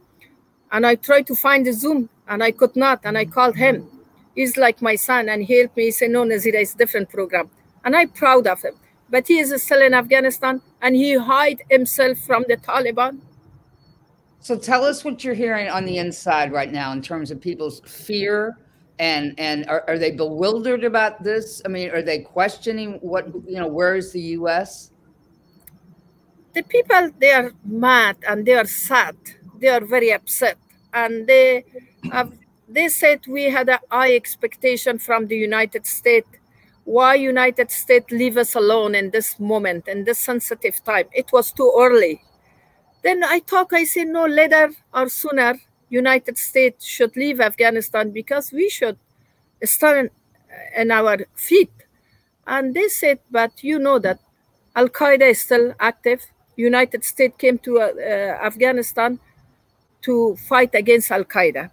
and 0.71 0.88
I 0.88 0.95
tried 0.95 1.27
to 1.27 1.35
find 1.35 1.67
the 1.67 1.73
Zoom 1.73 2.09
and 2.31 2.41
I 2.41 2.51
could 2.51 2.75
not. 2.75 3.01
And 3.03 3.17
I 3.17 3.25
called 3.25 3.57
him. 3.57 3.88
He's 4.33 4.55
like 4.55 4.81
my 4.81 4.95
son, 4.95 5.27
and 5.29 5.43
he 5.43 5.59
helped 5.59 5.75
me. 5.77 5.85
He 5.85 5.91
said, 5.91 6.09
"No, 6.11 6.23
Nazira, 6.23 6.61
it's 6.65 6.73
a 6.73 6.77
different 6.77 7.09
program," 7.09 7.50
and 7.83 7.95
I'm 7.95 8.09
proud 8.09 8.47
of 8.47 8.61
him. 8.63 8.75
But 9.09 9.27
he 9.27 9.39
is 9.39 9.51
still 9.61 9.81
in 9.81 9.93
Afghanistan, 9.93 10.61
and 10.81 10.95
he 10.95 11.17
hide 11.17 11.61
himself 11.69 12.17
from 12.19 12.45
the 12.47 12.55
Taliban. 12.55 13.19
So 14.39 14.57
tell 14.57 14.83
us 14.85 15.03
what 15.03 15.23
you're 15.23 15.35
hearing 15.35 15.69
on 15.69 15.85
the 15.85 15.97
inside 15.97 16.51
right 16.51 16.71
now 16.71 16.93
in 16.93 17.01
terms 17.01 17.29
of 17.29 17.41
people's 17.41 17.81
fear 17.81 18.57
and 18.97 19.35
and 19.38 19.67
are, 19.67 19.83
are 19.88 20.00
they 20.00 20.11
bewildered 20.11 20.83
about 20.83 21.21
this? 21.23 21.61
I 21.65 21.67
mean, 21.67 21.91
are 21.91 22.01
they 22.01 22.19
questioning 22.19 23.00
what 23.01 23.27
you 23.45 23.59
know? 23.59 23.67
Where 23.67 23.95
is 23.95 24.13
the 24.13 24.21
U.S.? 24.39 24.91
The 26.53 26.63
people 26.63 27.11
they 27.19 27.33
are 27.33 27.51
mad 27.65 28.15
and 28.27 28.45
they 28.45 28.55
are 28.55 28.65
sad. 28.65 29.15
They 29.59 29.67
are 29.67 29.85
very 29.85 30.11
upset 30.13 30.57
and 30.93 31.27
they 31.27 31.63
they 32.67 32.88
said 32.88 33.22
we 33.27 33.46
had 33.46 33.70
a 33.70 33.79
high 33.89 34.15
expectation 34.15 34.98
from 35.00 35.27
the 35.27 35.36
United 35.38 35.86
States. 35.86 36.27
Why 36.84 37.15
United 37.15 37.70
States 37.72 38.12
leave 38.12 38.38
us 38.38 38.55
alone 38.55 38.96
in 38.96 39.12
this 39.12 39.39
moment, 39.39 39.88
in 39.88 40.03
this 40.03 40.20
sensitive 40.20 40.84
time? 40.84 41.05
It 41.13 41.31
was 41.31 41.51
too 41.51 41.72
early. 41.77 42.24
Then 43.03 43.24
I 43.24 43.39
talk, 43.39 43.74
I 43.74 43.84
say, 43.84 44.03
no, 44.03 44.25
later 44.25 44.72
or 44.93 45.10
sooner, 45.10 45.60
United 45.89 46.38
States 46.38 46.86
should 46.86 47.15
leave 47.15 47.39
Afghanistan 47.41 48.12
because 48.12 48.51
we 48.51 48.70
should 48.70 48.98
stand 49.63 50.10
in 50.75 50.91
our 50.91 51.17
feet. 51.36 51.72
And 52.48 52.74
they 52.74 52.88
said, 52.88 53.20
but 53.29 53.63
you 53.63 53.77
know 53.79 54.00
that 54.00 54.20
Al 54.75 54.89
Qaeda 54.89 55.29
is 55.29 55.41
still 55.41 55.74
active. 55.79 56.25
United 56.55 57.03
States 57.03 57.36
came 57.38 57.58
to 57.60 57.79
uh, 57.79 57.91
Afghanistan 58.41 59.20
to 60.01 60.36
fight 60.48 60.74
against 60.74 61.12
Al 61.12 61.24
Qaeda. 61.24 61.70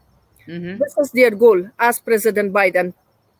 Mm-hmm. 0.48 0.78
This 0.78 0.94
was 0.96 1.12
their 1.12 1.30
goal, 1.30 1.68
as 1.78 2.00
President 2.00 2.52
Biden 2.52 2.94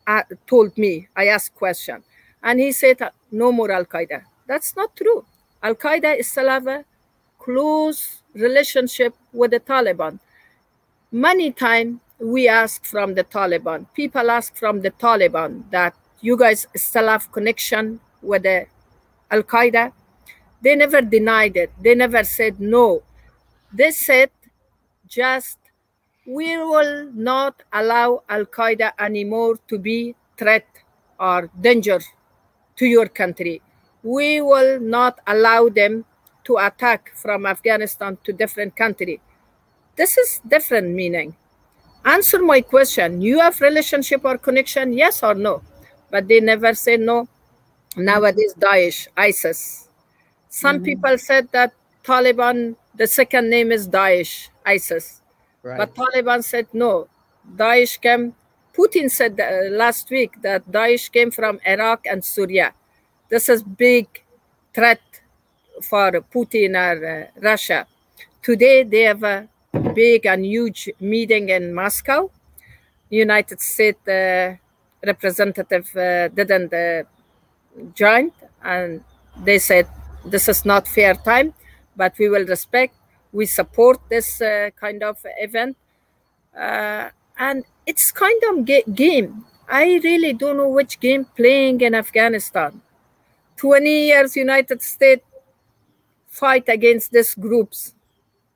uh, 0.05 0.21
told 0.45 0.77
me. 0.77 1.07
I 1.15 1.27
asked 1.27 1.55
question, 1.55 2.03
and 2.43 2.59
he 2.59 2.71
said, 2.71 3.01
"No 3.31 3.51
more 3.51 3.71
Al 3.71 3.85
Qaeda." 3.85 4.21
That's 4.47 4.75
not 4.75 4.95
true. 4.95 5.25
Al 5.63 5.75
Qaeda 5.75 6.19
is 6.19 6.29
still 6.29 6.47
have 6.49 6.67
a 6.67 6.85
close 7.39 8.21
relationship 8.33 9.15
with 9.33 9.51
the 9.51 9.59
Taliban. 9.59 10.19
Many 11.11 11.51
times 11.51 11.99
we 12.19 12.47
ask 12.47 12.85
from 12.85 13.15
the 13.15 13.23
Taliban, 13.23 13.87
people 13.93 14.29
ask 14.29 14.55
from 14.55 14.81
the 14.81 14.91
Taliban 14.91 15.63
that 15.71 15.95
you 16.21 16.37
guys 16.37 16.67
still 16.75 17.07
have 17.07 17.31
connection 17.31 17.99
with 18.21 18.43
the 18.43 18.67
Al 19.31 19.43
Qaeda. 19.43 19.93
They 20.61 20.75
never 20.75 21.01
denied 21.01 21.55
it. 21.55 21.71
They 21.81 21.95
never 21.95 22.23
said 22.23 22.59
no. 22.59 23.01
They 23.71 23.91
said 23.91 24.29
just 25.07 25.58
we 26.25 26.57
will 26.57 27.11
not 27.13 27.63
allow 27.73 28.23
Al 28.29 28.45
Qaeda 28.45 28.91
anymore 28.99 29.59
to 29.67 29.77
be 29.77 30.15
threat 30.37 30.65
or 31.19 31.49
danger 31.59 31.99
to 32.75 32.85
your 32.85 33.07
country. 33.07 33.61
We 34.03 34.41
will 34.41 34.79
not 34.79 35.19
allow 35.27 35.69
them 35.69 36.05
to 36.45 36.57
attack 36.57 37.11
from 37.15 37.45
Afghanistan 37.45 38.17
to 38.23 38.33
different 38.33 38.75
country. 38.75 39.21
This 39.95 40.17
is 40.17 40.41
different 40.47 40.95
meaning. 40.95 41.35
Answer 42.05 42.41
my 42.41 42.61
question. 42.61 43.21
You 43.21 43.39
have 43.39 43.59
relationship 43.59 44.23
or 44.23 44.37
connection, 44.37 44.93
yes 44.93 45.21
or 45.21 45.35
no? 45.35 45.61
But 46.09 46.27
they 46.27 46.39
never 46.39 46.73
say 46.73 46.95
no. 46.95 47.27
Nowadays, 47.97 48.53
Daesh, 48.57 49.07
ISIS. 49.17 49.89
Some 50.47 50.77
mm-hmm. 50.77 50.85
people 50.85 51.17
said 51.17 51.49
that 51.51 51.73
Taliban, 52.03 52.75
the 52.95 53.07
second 53.07 53.49
name 53.49 53.71
is 53.71 53.87
Daesh, 53.87 54.47
ISIS. 54.65 55.18
Right. 55.63 55.77
But 55.77 55.95
Taliban 55.95 56.43
said 56.43 56.67
no. 56.73 57.07
Daesh 57.55 57.99
came. 58.01 58.35
Putin 58.73 59.11
said 59.11 59.37
uh, 59.39 59.69
last 59.75 60.09
week 60.09 60.41
that 60.41 60.65
Daesh 60.71 61.11
came 61.11 61.31
from 61.31 61.59
Iraq 61.65 62.05
and 62.05 62.23
Syria. 62.23 62.73
This 63.29 63.49
is 63.49 63.61
big 63.61 64.07
threat 64.73 65.01
for 65.81 66.11
Putin 66.33 66.75
or 66.75 67.05
uh, 67.05 67.41
Russia. 67.41 67.85
Today 68.41 68.83
they 68.83 69.01
have 69.03 69.23
a 69.23 69.47
big 69.93 70.25
and 70.25 70.45
huge 70.45 70.89
meeting 70.99 71.49
in 71.49 71.73
Moscow. 71.73 72.31
United 73.09 73.59
States 73.59 74.07
uh, 74.07 74.55
representative 75.05 75.87
uh, 75.97 76.27
didn't 76.29 76.73
uh, 76.73 77.03
join, 77.95 78.31
and 78.63 79.03
they 79.43 79.57
said 79.57 79.87
this 80.25 80.47
is 80.47 80.63
not 80.65 80.87
fair 80.87 81.15
time, 81.15 81.53
but 81.95 82.13
we 82.17 82.29
will 82.29 82.45
respect 82.45 82.93
We 83.31 83.45
support 83.45 83.99
this 84.09 84.41
uh, 84.41 84.69
kind 84.79 85.03
of 85.03 85.17
event. 85.37 85.77
Uh, 86.57 87.09
and 87.37 87.63
it's 87.85 88.11
kind 88.11 88.41
of 88.49 88.65
ga- 88.65 88.83
game. 88.93 89.45
I 89.67 89.99
really 90.03 90.33
don't 90.33 90.57
know 90.57 90.69
which 90.69 90.99
game 90.99 91.25
playing 91.25 91.81
in 91.81 91.93
Afghanistan. 91.93 92.81
20 93.57 94.07
years 94.07 94.35
United 94.35 94.81
States 94.81 95.23
fight 96.27 96.67
against 96.69 97.11
these 97.11 97.35
groups. 97.35 97.93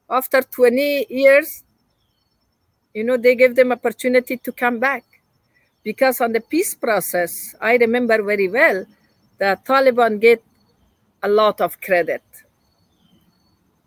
After 0.09 0.41
20 0.41 1.07
years, 1.09 1.63
you 2.93 3.03
know, 3.03 3.17
they 3.17 3.35
give 3.35 3.55
them 3.55 3.71
opportunity 3.71 4.37
to 4.37 4.51
come 4.51 4.79
back. 4.79 5.03
Because 5.83 6.21
on 6.21 6.31
the 6.31 6.39
peace 6.39 6.75
process, 6.75 7.55
I 7.59 7.75
remember 7.75 8.21
very 8.23 8.47
well 8.47 8.85
that 9.37 9.65
Taliban 9.65 10.19
get 10.19 10.41
a 11.21 11.27
lot 11.27 11.59
of 11.59 11.79
credit. 11.81 12.21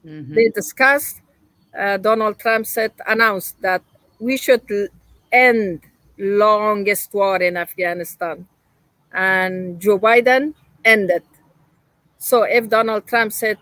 Mm-hmm. 0.07 0.35
They 0.35 0.49
discussed, 0.49 1.21
uh, 1.77 1.97
Donald 1.99 2.39
Trump 2.39 2.67
said, 2.67 2.93
announced 3.07 3.61
that 3.61 3.83
we 4.21 4.37
should 4.37 4.63
end 5.33 5.81
longest 6.17 7.13
war 7.13 7.43
in 7.43 7.57
Afghanistan. 7.57 8.47
And 9.13 9.81
Joe 9.81 9.99
Biden 9.99 10.55
ended. 10.85 11.23
So 12.19 12.45
if 12.45 12.69
Donald 12.69 13.07
Trump 13.07 13.33
said, 13.33 13.59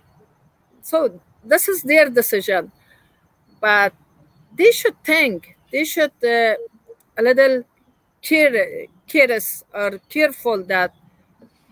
so 0.82 1.20
this 1.42 1.68
is 1.68 1.82
their 1.82 2.10
decision, 2.10 2.70
but 3.60 3.92
they 4.54 4.70
should 4.70 5.02
think, 5.02 5.56
they 5.72 5.84
should 5.84 6.12
uh, 6.22 6.54
a 7.16 7.22
little 7.22 7.64
care, 8.22 8.86
curious 9.06 9.64
or 9.72 9.98
careful 10.08 10.62
that 10.64 10.94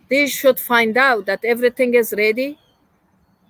they 0.08 0.26
should 0.26 0.58
find 0.58 0.96
out 0.96 1.26
that 1.26 1.44
everything 1.44 1.94
is 1.94 2.14
ready. 2.16 2.58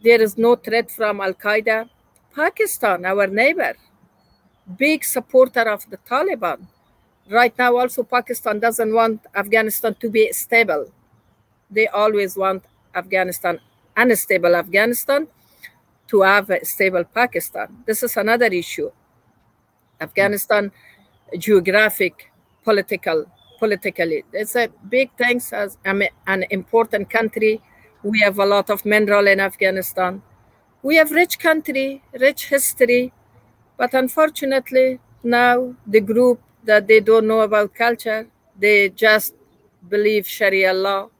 There 0.02 0.20
is 0.20 0.36
no 0.36 0.56
threat 0.56 0.90
from 0.90 1.20
Al 1.20 1.34
Qaeda. 1.34 1.88
Pakistan, 2.34 3.04
our 3.04 3.26
neighbor, 3.26 3.74
big 4.78 5.04
supporter 5.04 5.68
of 5.70 5.88
the 5.90 5.98
Taliban. 5.98 6.66
Right 7.30 7.56
now, 7.58 7.76
also, 7.76 8.02
Pakistan 8.02 8.58
doesn't 8.58 8.92
want 8.92 9.20
Afghanistan 9.34 9.94
to 10.00 10.10
be 10.10 10.32
stable. 10.32 10.90
They 11.70 11.86
always 11.88 12.36
want 12.36 12.64
Afghanistan, 12.94 13.60
unstable 13.96 14.56
Afghanistan, 14.56 15.28
to 16.08 16.22
have 16.22 16.50
a 16.50 16.64
stable 16.64 17.04
Pakistan. 17.04 17.84
This 17.86 18.02
is 18.02 18.16
another 18.16 18.46
issue. 18.46 18.90
Afghanistan, 20.00 20.72
geographic, 21.38 22.32
political, 22.64 23.26
politically. 23.58 24.24
It's 24.32 24.56
a 24.56 24.68
big 24.88 25.10
thanks 25.16 25.52
as 25.52 25.78
an 25.84 26.44
important 26.50 27.08
country. 27.08 27.60
We 28.02 28.20
have 28.20 28.38
a 28.38 28.46
lot 28.46 28.70
of 28.70 28.84
mineral 28.84 29.26
in 29.28 29.40
Afghanistan. 29.40 30.22
We 30.82 30.96
have 30.96 31.10
rich 31.12 31.38
country, 31.38 32.02
rich 32.18 32.48
history, 32.48 33.12
but 33.76 33.94
unfortunately 33.94 34.98
now 35.22 35.74
the 35.86 36.00
group 36.00 36.40
that 36.64 36.88
they 36.88 37.00
don't 37.00 37.26
know 37.26 37.40
about 37.40 37.74
culture, 37.74 38.28
they 38.58 38.88
just 38.90 39.34
believe 39.88 40.26
Sharia 40.26 40.72
law. 40.72 41.10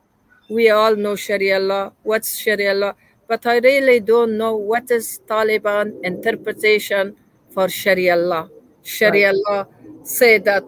We 0.50 0.70
all 0.70 0.96
know 0.96 1.16
Sharia 1.16 1.58
law. 1.58 1.92
What's 2.02 2.36
Sharia 2.36 2.74
law? 2.74 2.92
But 3.28 3.46
I 3.46 3.58
really 3.58 4.00
don't 4.00 4.36
know 4.36 4.56
what 4.56 4.90
is 4.90 5.20
Taliban 5.26 6.02
interpretation 6.02 7.16
for 7.50 7.68
Sharia 7.68 8.16
law. 8.16 8.48
Sharia 8.82 9.28
right. 9.28 9.42
law 9.48 9.66
say 10.02 10.38
that 10.38 10.64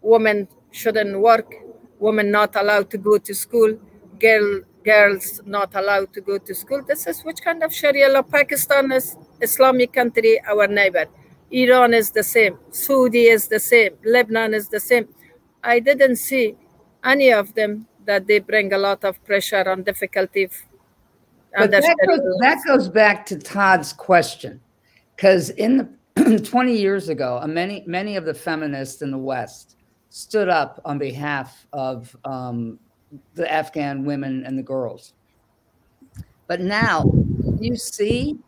women 0.00 0.48
shouldn't 0.70 1.18
work, 1.18 1.52
women 1.98 2.30
not 2.30 2.54
allowed 2.56 2.90
to 2.90 2.98
go 2.98 3.18
to 3.18 3.34
school, 3.34 3.76
girl 4.20 4.62
girls 4.88 5.40
not 5.44 5.70
allowed 5.74 6.10
to 6.14 6.20
go 6.20 6.38
to 6.38 6.54
school. 6.54 6.82
This 6.90 7.06
is 7.06 7.22
which 7.26 7.40
kind 7.42 7.62
of 7.62 7.70
Sharia 7.80 8.08
law? 8.14 8.22
Pakistan 8.22 8.92
is 8.92 9.16
Islamic 9.40 9.92
country, 9.92 10.40
our 10.52 10.66
neighbor. 10.66 11.06
Iran 11.50 11.94
is 11.94 12.10
the 12.10 12.22
same. 12.22 12.58
Saudi 12.70 13.26
is 13.36 13.48
the 13.48 13.60
same. 13.60 13.92
Lebanon 14.04 14.54
is 14.54 14.68
the 14.68 14.80
same. 14.80 15.08
I 15.62 15.80
didn't 15.80 16.16
see 16.16 16.56
any 17.04 17.32
of 17.32 17.54
them 17.54 17.86
that 18.06 18.26
they 18.26 18.38
bring 18.38 18.72
a 18.72 18.78
lot 18.78 19.04
of 19.04 19.22
pressure 19.24 19.68
on 19.68 19.82
difficulty. 19.82 20.48
But 21.56 21.70
that 21.70 21.96
goes, 22.06 22.20
that 22.40 22.58
goes 22.66 22.88
back 22.88 23.26
to 23.26 23.38
Todd's 23.38 23.92
question, 23.92 24.60
because 25.16 25.50
in 25.50 25.72
the 26.14 26.38
20 26.44 26.74
years 26.74 27.08
ago, 27.08 27.42
many 27.46 27.84
many 27.86 28.16
of 28.16 28.24
the 28.24 28.34
feminists 28.34 29.02
in 29.02 29.10
the 29.10 29.18
West 29.32 29.76
stood 30.10 30.48
up 30.48 30.80
on 30.84 30.98
behalf 30.98 31.66
of 31.72 32.14
um, 32.24 32.78
the 33.34 33.50
Afghan 33.50 34.04
women 34.04 34.44
and 34.44 34.58
the 34.58 34.62
girls. 34.62 35.14
But 36.46 36.60
now, 36.60 37.04
you 37.60 37.76
see 37.76 38.38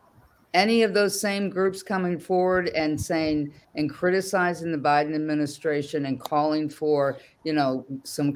any 0.52 0.82
of 0.82 0.94
those 0.94 1.20
same 1.20 1.48
groups 1.48 1.82
coming 1.82 2.18
forward 2.18 2.68
and 2.70 3.00
saying 3.00 3.52
and 3.76 3.88
criticizing 3.88 4.72
the 4.72 4.78
Biden 4.78 5.14
administration 5.14 6.06
and 6.06 6.18
calling 6.18 6.68
for, 6.68 7.18
you 7.44 7.52
know, 7.52 7.86
some 8.02 8.34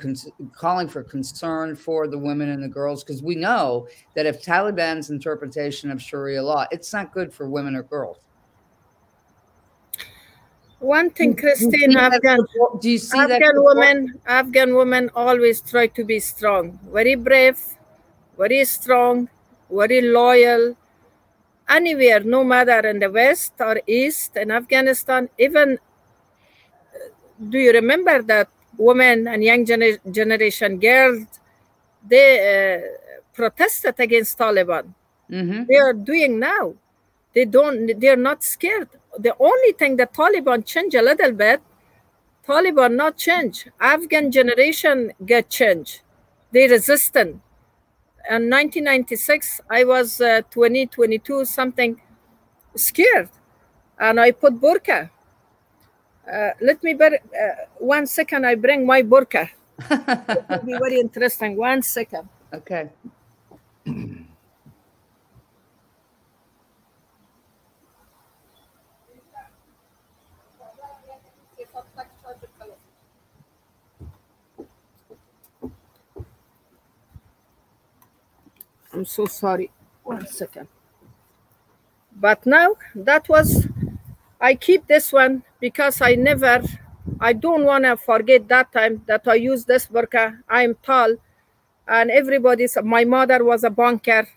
calling 0.54 0.86
for 0.86 1.02
concern 1.02 1.74
for 1.74 2.06
the 2.06 2.18
women 2.18 2.50
and 2.50 2.62
the 2.62 2.68
girls 2.68 3.02
because 3.02 3.22
we 3.22 3.34
know 3.34 3.88
that 4.14 4.26
if 4.26 4.44
Taliban's 4.44 5.10
interpretation 5.10 5.90
of 5.90 6.00
Sharia 6.00 6.42
law, 6.42 6.66
it's 6.70 6.92
not 6.92 7.12
good 7.12 7.32
for 7.32 7.48
women 7.48 7.74
or 7.74 7.82
girls. 7.82 8.18
One 10.84 11.08
thing, 11.08 11.34
Christine, 11.34 11.96
Afghan, 11.96 12.40
do 12.78 12.90
you 12.90 12.98
see 12.98 13.18
Afghan 13.18 13.56
women, 13.56 14.20
Afghan 14.26 14.74
women 14.74 15.10
always 15.16 15.62
try 15.62 15.86
to 15.86 16.04
be 16.04 16.20
strong, 16.20 16.78
very 16.92 17.14
brave, 17.14 17.58
very 18.36 18.66
strong, 18.66 19.30
very 19.70 20.02
loyal, 20.02 20.76
anywhere, 21.68 22.20
no 22.20 22.44
matter 22.44 22.86
in 22.86 22.98
the 22.98 23.10
West 23.10 23.54
or 23.60 23.80
East, 23.86 24.36
in 24.36 24.50
Afghanistan, 24.50 25.30
even 25.38 25.78
uh, 26.94 26.98
do 27.48 27.56
you 27.58 27.72
remember 27.72 28.20
that 28.20 28.48
women 28.76 29.26
and 29.26 29.42
young 29.42 29.64
gener- 29.64 30.00
generation 30.12 30.78
girls, 30.78 31.24
they 32.06 32.28
uh, 32.44 32.80
protested 33.32 33.94
against 33.98 34.36
Taliban. 34.36 34.92
Mm-hmm. 35.30 35.64
They 35.64 35.76
are 35.76 35.94
doing 35.94 36.38
now. 36.38 36.74
They 37.32 37.46
don't. 37.46 37.98
They 37.98 38.08
are 38.08 38.20
not 38.20 38.44
scared. 38.44 38.90
The 39.18 39.34
only 39.38 39.72
thing 39.72 39.96
the 39.96 40.06
Taliban 40.06 40.64
change 40.66 40.94
a 40.94 41.02
little 41.02 41.32
bit, 41.32 41.60
Taliban 42.46 42.94
not 42.96 43.16
change. 43.16 43.68
Afghan 43.80 44.30
generation 44.30 45.12
get 45.24 45.48
change. 45.50 46.00
They 46.52 46.68
resistant 46.68 47.40
in 48.30 48.48
1996, 48.48 49.60
I 49.68 49.84
was 49.84 50.20
uh, 50.20 50.40
20, 50.50 50.86
22, 50.86 51.44
something 51.44 52.00
scared, 52.74 53.28
and 53.98 54.18
I 54.18 54.30
put 54.30 54.60
burqa. 54.60 55.10
Uh, 56.26 56.50
let 56.60 56.82
me 56.82 56.94
bear, 56.94 57.14
uh, 57.14 57.66
one 57.78 58.06
second. 58.06 58.46
I 58.46 58.54
bring 58.54 58.86
my 58.86 59.02
burqa. 59.02 59.50
it 59.90 60.44
will 60.48 60.58
be 60.64 60.72
very 60.72 61.00
interesting. 61.00 61.56
One 61.56 61.82
second. 61.82 62.28
Okay. 62.52 62.88
I'm 78.94 79.04
so 79.04 79.26
sorry. 79.26 79.70
One 80.04 80.24
second. 80.26 80.68
But 82.14 82.46
now 82.46 82.76
that 82.94 83.28
was, 83.28 83.66
I 84.40 84.54
keep 84.54 84.86
this 84.86 85.12
one 85.12 85.42
because 85.60 86.00
I 86.00 86.14
never, 86.14 86.62
I 87.18 87.32
don't 87.32 87.64
want 87.64 87.84
to 87.84 87.96
forget 87.96 88.46
that 88.48 88.72
time 88.72 89.02
that 89.06 89.26
I 89.26 89.34
used 89.34 89.66
this 89.66 89.86
burqa. 89.86 90.38
I'm 90.48 90.76
tall 90.82 91.16
and 91.88 92.10
everybody's, 92.10 92.78
my 92.84 93.04
mother 93.04 93.42
was 93.44 93.64
a 93.64 93.70
banker. 93.70 94.28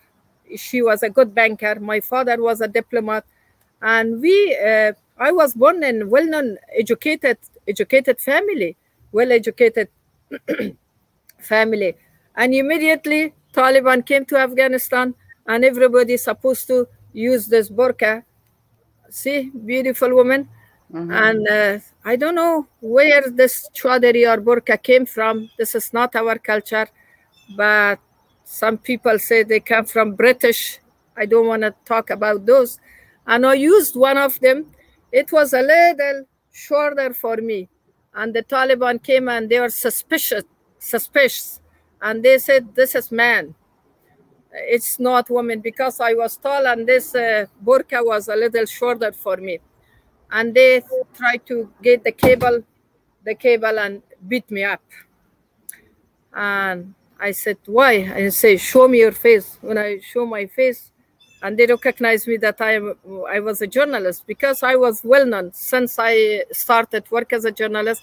She 0.56 0.82
was 0.82 1.04
a 1.04 1.10
good 1.10 1.32
banker. 1.32 1.78
My 1.78 2.00
father 2.00 2.42
was 2.42 2.60
a 2.60 2.66
diplomat. 2.68 3.24
And 3.80 4.20
we, 4.20 4.58
uh, 4.58 4.92
I 5.18 5.30
was 5.30 5.54
born 5.54 5.84
in 5.84 6.10
well-known, 6.10 6.58
educated, 6.76 7.38
educated 7.68 8.18
family, 8.18 8.76
well-educated 9.12 9.88
family. 11.38 11.94
And 12.34 12.54
immediately 12.54 13.34
Taliban 13.58 14.06
came 14.06 14.24
to 14.26 14.36
Afghanistan 14.36 15.14
and 15.48 15.64
everybody 15.64 16.12
is 16.12 16.22
supposed 16.22 16.68
to 16.68 16.86
use 17.12 17.46
this 17.48 17.68
burqa. 17.68 18.22
See, 19.10 19.50
beautiful 19.50 20.14
woman. 20.14 20.48
Mm-hmm. 20.94 21.10
And 21.10 21.48
uh, 21.48 21.78
I 22.04 22.14
don't 22.14 22.36
know 22.36 22.68
where 22.80 23.28
this 23.28 23.68
chadari 23.74 24.22
or 24.32 24.40
burqa 24.40 24.80
came 24.80 25.06
from. 25.06 25.50
This 25.58 25.74
is 25.74 25.92
not 25.92 26.14
our 26.14 26.38
culture, 26.38 26.88
but 27.56 27.98
some 28.44 28.78
people 28.78 29.18
say 29.18 29.42
they 29.42 29.58
come 29.58 29.86
from 29.86 30.14
British. 30.14 30.78
I 31.16 31.26
don't 31.26 31.48
want 31.48 31.62
to 31.62 31.74
talk 31.84 32.10
about 32.10 32.46
those. 32.46 32.78
And 33.26 33.44
I 33.44 33.54
used 33.54 33.96
one 33.96 34.18
of 34.18 34.38
them. 34.38 34.66
It 35.10 35.32
was 35.32 35.52
a 35.52 35.62
little 35.62 36.26
shorter 36.52 37.12
for 37.12 37.38
me. 37.38 37.68
And 38.14 38.32
the 38.32 38.44
Taliban 38.44 39.02
came 39.02 39.28
and 39.28 39.48
they 39.50 39.58
were 39.58 39.68
suspicious, 39.68 40.44
suspicious 40.78 41.57
and 42.02 42.22
they 42.22 42.38
said 42.38 42.74
this 42.74 42.94
is 42.94 43.10
man 43.10 43.54
it's 44.52 44.98
not 44.98 45.30
woman 45.30 45.60
because 45.60 46.00
I 46.00 46.14
was 46.14 46.36
tall 46.36 46.66
and 46.66 46.86
this 46.86 47.14
uh, 47.14 47.46
burqa 47.64 48.04
was 48.04 48.28
a 48.28 48.36
little 48.36 48.66
shorter 48.66 49.12
for 49.12 49.36
me. 49.36 49.60
And 50.30 50.54
they 50.54 50.82
tried 51.14 51.46
to 51.46 51.70
get 51.82 52.04
the 52.04 52.12
cable, 52.12 52.62
the 53.24 53.34
cable 53.34 53.78
and 53.78 54.02
beat 54.26 54.50
me 54.50 54.64
up. 54.64 54.82
And 56.34 56.94
I 57.18 57.32
said, 57.32 57.58
why? 57.66 58.12
I 58.14 58.28
say, 58.28 58.56
show 58.56 58.88
me 58.88 58.98
your 58.98 59.12
face. 59.12 59.58
When 59.60 59.78
I 59.78 60.00
show 60.00 60.26
my 60.26 60.46
face, 60.46 60.92
and 61.40 61.56
they 61.56 61.66
recognize 61.66 62.26
me 62.26 62.36
that 62.38 62.60
I 62.60 62.80
I 63.32 63.38
was 63.38 63.62
a 63.62 63.66
journalist 63.68 64.24
because 64.26 64.64
I 64.64 64.74
was 64.74 65.02
well 65.04 65.24
known 65.24 65.52
since 65.52 65.96
I 65.96 66.42
started 66.50 67.08
work 67.12 67.32
as 67.32 67.44
a 67.44 67.52
journalist. 67.52 68.02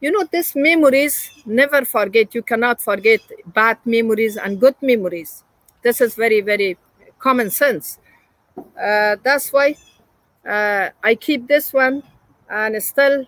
You 0.00 0.10
know, 0.10 0.24
these 0.30 0.54
memories 0.54 1.30
never 1.46 1.84
forget. 1.84 2.34
You 2.34 2.42
cannot 2.42 2.80
forget 2.80 3.20
bad 3.46 3.78
memories 3.84 4.36
and 4.36 4.60
good 4.60 4.74
memories. 4.82 5.42
This 5.82 6.00
is 6.00 6.14
very, 6.14 6.40
very 6.40 6.76
common 7.18 7.50
sense. 7.50 7.98
Uh, 8.58 9.16
that's 9.22 9.52
why 9.52 9.76
uh, 10.46 10.90
I 11.02 11.14
keep 11.14 11.46
this 11.48 11.72
one, 11.72 12.02
and 12.50 12.82
still 12.82 13.26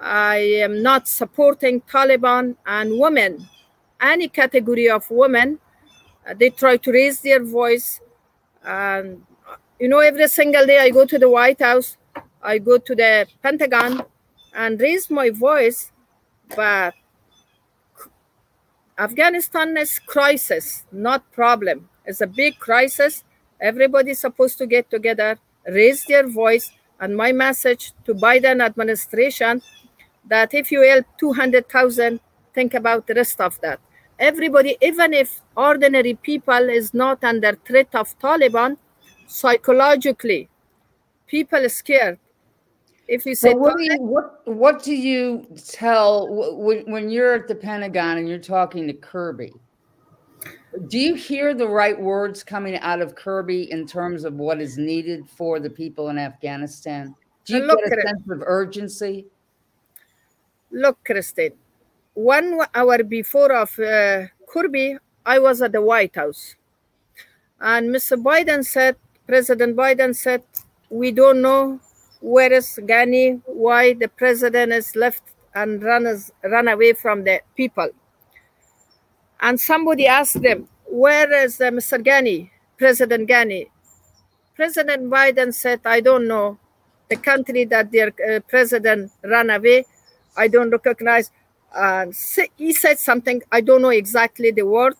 I 0.00 0.36
am 0.36 0.82
not 0.82 1.08
supporting 1.08 1.80
Taliban 1.82 2.56
and 2.66 2.98
women, 2.98 3.48
any 4.00 4.28
category 4.28 4.90
of 4.90 5.10
women. 5.10 5.58
Uh, 6.28 6.34
they 6.34 6.50
try 6.50 6.76
to 6.76 6.92
raise 6.92 7.20
their 7.20 7.42
voice 7.42 8.00
and 8.64 9.22
you 9.78 9.88
know, 9.88 9.98
every 9.98 10.28
single 10.28 10.66
day 10.66 10.78
I 10.78 10.90
go 10.90 11.04
to 11.04 11.18
the 11.18 11.28
White 11.28 11.60
House, 11.60 11.96
I 12.42 12.58
go 12.58 12.78
to 12.78 12.94
the 12.94 13.26
Pentagon 13.42 14.02
and 14.56 14.80
raise 14.80 15.10
my 15.10 15.30
voice, 15.30 15.92
but 16.56 16.94
Afghanistan 18.98 19.76
is 19.76 20.00
crisis, 20.00 20.84
not 20.90 21.30
problem. 21.30 21.88
It's 22.04 22.20
a 22.22 22.26
big 22.26 22.58
crisis. 22.58 23.22
Everybody's 23.60 24.18
supposed 24.18 24.58
to 24.58 24.66
get 24.66 24.90
together, 24.90 25.38
raise 25.68 26.04
their 26.06 26.26
voice, 26.26 26.72
and 26.98 27.16
my 27.16 27.30
message 27.30 27.92
to 28.06 28.14
Biden 28.14 28.64
administration 28.64 29.62
that 30.24 30.54
if 30.54 30.72
you 30.72 30.82
help 30.82 31.06
200,000, 31.18 32.18
think 32.54 32.74
about 32.74 33.06
the 33.06 33.14
rest 33.14 33.40
of 33.40 33.60
that 33.60 33.78
everybody, 34.18 34.76
even 34.80 35.12
if 35.12 35.42
ordinary 35.56 36.14
people 36.14 36.68
is 36.68 36.94
not 36.94 37.22
under 37.24 37.54
threat 37.66 37.94
of 37.94 38.18
Taliban, 38.18 38.76
psychologically, 39.26 40.48
people 41.26 41.64
are 41.64 41.68
scared. 41.68 42.18
If 43.08 43.24
you 43.24 43.34
say, 43.36 43.54
what, 43.54 43.76
do 43.76 43.82
you, 43.84 43.96
what, 44.00 44.46
what 44.46 44.82
do 44.82 44.94
you 44.94 45.46
tell 45.64 46.26
when, 46.28 47.08
you're 47.08 47.34
at 47.34 47.46
the 47.46 47.54
Pentagon 47.54 48.18
and 48.18 48.28
you're 48.28 48.38
talking 48.38 48.86
to 48.88 48.92
Kirby? 48.92 49.52
Do 50.88 50.98
you 50.98 51.14
hear 51.14 51.54
the 51.54 51.68
right 51.68 51.98
words 51.98 52.42
coming 52.42 52.76
out 52.78 53.00
of 53.00 53.14
Kirby 53.14 53.70
in 53.70 53.86
terms 53.86 54.24
of 54.24 54.34
what 54.34 54.60
is 54.60 54.76
needed 54.76 55.28
for 55.28 55.60
the 55.60 55.70
people 55.70 56.08
in 56.08 56.18
Afghanistan? 56.18 57.14
Do 57.44 57.56
you 57.56 57.66
get 57.66 57.98
a 57.98 58.02
sense 58.02 58.22
of 58.28 58.42
urgency? 58.44 59.26
Look, 60.72 61.02
Christine, 61.04 61.52
one 62.14 62.58
hour 62.74 63.04
before 63.04 63.52
of 63.52 63.78
uh, 63.78 64.24
Kirby, 64.48 64.98
I 65.24 65.38
was 65.38 65.62
at 65.62 65.72
the 65.72 65.80
White 65.80 66.16
House. 66.16 66.56
And 67.60 67.88
Mr. 67.90 68.20
Biden 68.20 68.66
said, 68.66 68.96
President 69.26 69.76
Biden 69.76 70.14
said, 70.14 70.42
we 70.90 71.12
don't 71.12 71.40
know 71.40 71.80
where 72.20 72.52
is 72.52 72.78
Ghani, 72.82 73.40
why 73.46 73.94
the 73.94 74.08
president 74.08 74.72
is 74.72 74.94
left 74.96 75.22
and 75.54 75.82
run, 75.82 76.06
run 76.44 76.68
away 76.68 76.92
from 76.92 77.24
the 77.24 77.40
people. 77.56 77.88
And 79.40 79.60
somebody 79.60 80.06
asked 80.06 80.42
them, 80.42 80.68
where 80.86 81.32
is 81.44 81.60
uh, 81.60 81.70
Mr. 81.70 82.02
Ghani, 82.02 82.50
President 82.78 83.28
Ghani? 83.28 83.68
President 84.54 85.10
Biden 85.10 85.52
said, 85.52 85.80
I 85.84 86.00
don't 86.00 86.26
know. 86.26 86.58
The 87.08 87.16
country 87.16 87.64
that 87.66 87.92
their 87.92 88.12
uh, 88.28 88.40
president 88.48 89.12
ran 89.22 89.50
away, 89.50 89.84
I 90.36 90.48
don't 90.48 90.70
recognize 90.70 91.30
uh, 91.76 92.06
he 92.56 92.72
said 92.72 92.98
something, 92.98 93.42
I 93.52 93.60
don't 93.60 93.82
know 93.82 93.90
exactly 93.90 94.50
the 94.50 94.62
word, 94.62 94.94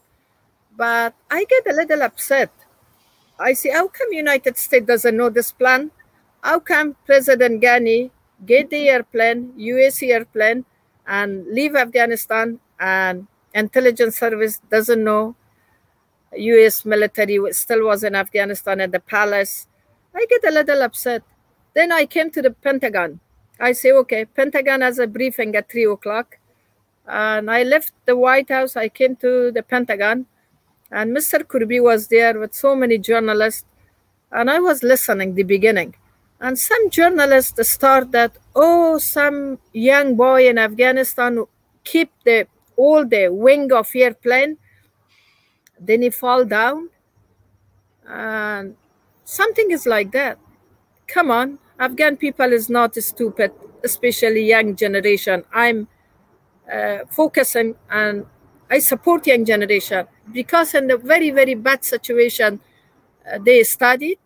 but 0.76 1.14
I 1.30 1.44
get 1.44 1.66
a 1.66 1.74
little 1.74 2.02
upset. 2.02 2.50
I 3.38 3.54
say, 3.54 3.70
how 3.70 3.88
come 3.88 4.12
United 4.12 4.58
States 4.58 4.86
doesn't 4.86 5.16
know 5.16 5.30
this 5.30 5.52
plan? 5.52 5.90
How 6.46 6.60
come 6.60 6.94
President 7.04 7.60
Ghani 7.60 8.08
get 8.46 8.70
the 8.70 8.88
airplane, 8.88 9.52
US 9.56 10.00
airplane, 10.00 10.64
and 11.04 11.44
leave 11.48 11.74
Afghanistan 11.74 12.60
and 12.78 13.26
intelligence 13.52 14.16
service 14.16 14.60
doesn't 14.70 15.02
know 15.02 15.34
US 16.36 16.84
military 16.84 17.40
still 17.50 17.84
was 17.84 18.04
in 18.04 18.14
Afghanistan 18.14 18.80
at 18.80 18.92
the 18.92 19.00
palace. 19.00 19.66
I 20.14 20.24
get 20.30 20.44
a 20.44 20.52
little 20.52 20.82
upset. 20.82 21.24
Then 21.74 21.90
I 21.90 22.06
came 22.06 22.30
to 22.30 22.40
the 22.40 22.52
Pentagon. 22.52 23.18
I 23.58 23.72
say, 23.72 23.90
okay, 23.90 24.24
Pentagon 24.24 24.82
has 24.82 25.00
a 25.00 25.08
briefing 25.08 25.56
at 25.56 25.68
three 25.68 25.86
o'clock. 25.86 26.38
And 27.08 27.50
I 27.50 27.64
left 27.64 27.90
the 28.04 28.16
White 28.16 28.50
House. 28.50 28.76
I 28.76 28.88
came 28.88 29.16
to 29.16 29.50
the 29.50 29.64
Pentagon, 29.64 30.26
and 30.92 31.10
Mr. 31.10 31.42
Kirby 31.46 31.80
was 31.80 32.06
there 32.06 32.38
with 32.38 32.54
so 32.54 32.76
many 32.76 32.98
journalists. 32.98 33.64
And 34.30 34.48
I 34.48 34.60
was 34.60 34.84
listening 34.84 35.34
the 35.34 35.42
beginning. 35.42 35.96
And 36.40 36.58
some 36.58 36.90
journalists 36.90 37.68
start 37.70 38.12
that, 38.12 38.36
oh, 38.54 38.98
some 38.98 39.58
young 39.72 40.16
boy 40.16 40.48
in 40.48 40.58
Afghanistan 40.58 41.44
keep 41.84 42.10
the 42.24 42.46
all 42.76 43.06
the 43.06 43.28
wing 43.28 43.72
of 43.72 43.88
airplane, 43.94 44.58
then 45.80 46.02
he 46.02 46.10
fall 46.10 46.44
down. 46.44 46.90
And 48.06 48.76
something 49.24 49.70
is 49.70 49.86
like 49.86 50.12
that. 50.12 50.38
Come 51.06 51.30
on, 51.30 51.58
Afghan 51.78 52.16
people 52.16 52.52
is 52.52 52.68
not 52.68 52.94
stupid, 52.96 53.52
especially 53.82 54.44
young 54.44 54.76
generation. 54.76 55.44
I'm 55.52 55.88
uh, 56.70 56.98
focusing 57.10 57.76
and 57.90 58.26
I 58.70 58.80
support 58.80 59.26
young 59.26 59.44
generation 59.44 60.06
because 60.32 60.74
in 60.74 60.90
a 60.90 60.96
very 60.96 61.30
very 61.30 61.54
bad 61.54 61.84
situation 61.84 62.60
uh, 63.30 63.38
they 63.38 63.62
studied, 63.62 64.18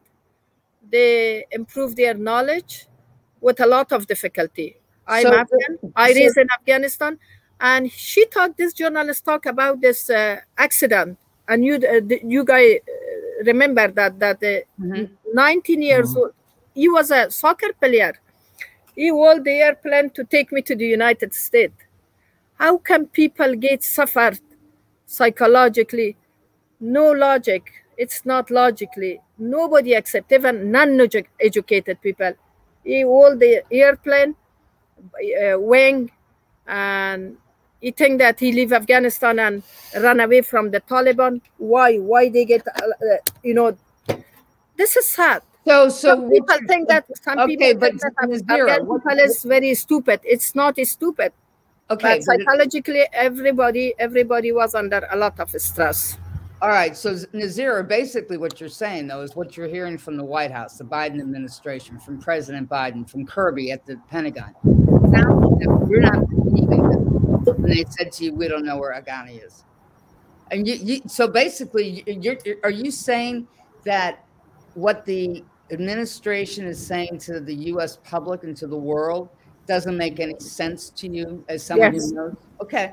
they 0.90 1.44
improve 1.50 1.96
their 1.96 2.14
knowledge 2.14 2.86
with 3.40 3.60
a 3.60 3.66
lot 3.66 3.92
of 3.92 4.06
difficulty. 4.06 4.76
I'm 5.06 5.22
so, 5.22 5.34
Afghan. 5.34 5.78
I 5.96 6.12
so, 6.12 6.18
raised 6.20 6.38
in 6.38 6.48
Afghanistan, 6.58 7.18
and 7.60 7.90
she 7.90 8.26
talked. 8.26 8.56
This 8.56 8.72
journalist 8.72 9.24
talk 9.24 9.46
about 9.46 9.80
this 9.80 10.10
uh, 10.10 10.40
accident, 10.56 11.18
and 11.48 11.64
you 11.64 11.74
uh, 11.76 12.00
you 12.24 12.44
guys 12.44 12.76
uh, 12.86 13.44
remember 13.44 13.88
that 13.88 14.18
that 14.18 14.40
mm-hmm. 14.40 15.04
19 15.32 15.82
years 15.82 16.10
mm-hmm. 16.10 16.18
old, 16.18 16.32
he 16.74 16.88
was 16.88 17.10
a 17.10 17.30
soccer 17.30 17.72
player. 17.80 18.14
He 18.94 19.08
hold 19.08 19.44
the 19.44 19.52
airplane 19.52 20.10
to 20.10 20.24
take 20.24 20.52
me 20.52 20.62
to 20.62 20.76
the 20.76 20.86
United 20.86 21.32
States 21.32 21.74
how 22.60 22.76
can 22.76 23.06
people 23.06 23.54
get 23.54 23.82
suffered 23.82 24.38
psychologically? 25.06 26.16
No 26.78 27.10
logic. 27.10 27.79
It's 28.00 28.24
not 28.24 28.50
logically. 28.50 29.20
Nobody 29.36 29.92
except 29.92 30.32
even 30.32 30.70
non-educated 30.70 32.00
people. 32.00 32.32
He 32.82 33.02
hold 33.02 33.40
the 33.40 33.62
airplane 33.70 34.34
uh, 34.98 35.60
wing 35.60 36.10
and 36.66 37.36
he 37.78 37.90
think 37.90 38.18
that 38.20 38.40
he 38.40 38.52
leave 38.52 38.72
Afghanistan 38.72 39.38
and 39.38 39.62
run 40.00 40.18
away 40.20 40.40
from 40.40 40.70
the 40.70 40.80
Taliban. 40.80 41.42
Why? 41.58 41.98
Why 41.98 42.30
they 42.30 42.46
get, 42.46 42.66
uh, 42.66 42.72
uh 42.72 43.16
you 43.42 43.52
know, 43.52 43.76
this 44.78 44.96
is 44.96 45.06
sad. 45.06 45.42
So, 45.66 45.90
so 45.90 46.08
some 46.08 46.30
people 46.30 46.58
think 46.66 46.88
that 46.88 47.04
some 47.22 47.38
okay, 47.40 47.56
people 47.56 47.80
but 47.80 47.90
think 47.90 48.00
that 48.00 48.14
Afghan 48.48 48.80
people 48.80 49.18
is 49.20 49.42
very 49.44 49.74
stupid. 49.74 50.20
It's 50.24 50.54
not 50.54 50.78
stupid. 50.86 51.34
Okay. 51.90 52.16
But 52.16 52.24
psychologically, 52.24 53.04
everybody 53.12 53.92
everybody 53.98 54.52
was 54.52 54.74
under 54.74 55.06
a 55.10 55.16
lot 55.16 55.38
of 55.38 55.50
stress. 55.60 56.16
All 56.62 56.68
right. 56.68 56.94
So 56.94 57.14
Nazira, 57.14 57.86
basically 57.86 58.36
what 58.36 58.60
you're 58.60 58.68
saying 58.68 59.06
though 59.06 59.22
is 59.22 59.34
what 59.34 59.56
you're 59.56 59.68
hearing 59.68 59.96
from 59.96 60.16
the 60.16 60.24
White 60.24 60.50
House, 60.50 60.76
the 60.76 60.84
Biden 60.84 61.20
administration, 61.20 61.98
from 61.98 62.20
President 62.20 62.68
Biden, 62.68 63.08
from 63.08 63.26
Kirby 63.26 63.72
at 63.72 63.86
the 63.86 63.96
Pentagon. 64.10 64.54
You're 64.64 66.00
not 66.00 66.28
believing 66.28 66.88
them 66.88 67.00
when 67.44 67.70
they 67.70 67.84
said 67.88 68.12
to 68.12 68.24
you, 68.24 68.34
"We 68.34 68.46
don't 68.46 68.64
know 68.64 68.76
where 68.76 68.92
Agani 68.92 69.44
is," 69.44 69.64
and 70.50 70.66
you, 70.66 70.74
you 70.74 71.00
so 71.06 71.26
basically, 71.26 72.04
you're, 72.06 72.36
you're, 72.44 72.56
are 72.62 72.70
you 72.70 72.90
saying 72.90 73.48
that 73.84 74.24
what 74.74 75.04
the 75.04 75.42
administration 75.72 76.66
is 76.66 76.84
saying 76.84 77.18
to 77.18 77.40
the 77.40 77.54
U.S. 77.54 77.98
public 78.04 78.44
and 78.44 78.56
to 78.58 78.66
the 78.66 78.76
world 78.76 79.30
doesn't 79.66 79.96
make 79.96 80.20
any 80.20 80.38
sense 80.38 80.90
to 80.90 81.08
you 81.08 81.44
as 81.48 81.64
someone 81.64 81.94
yes. 81.94 82.10
who 82.10 82.14
knows? 82.14 82.36
Okay. 82.60 82.92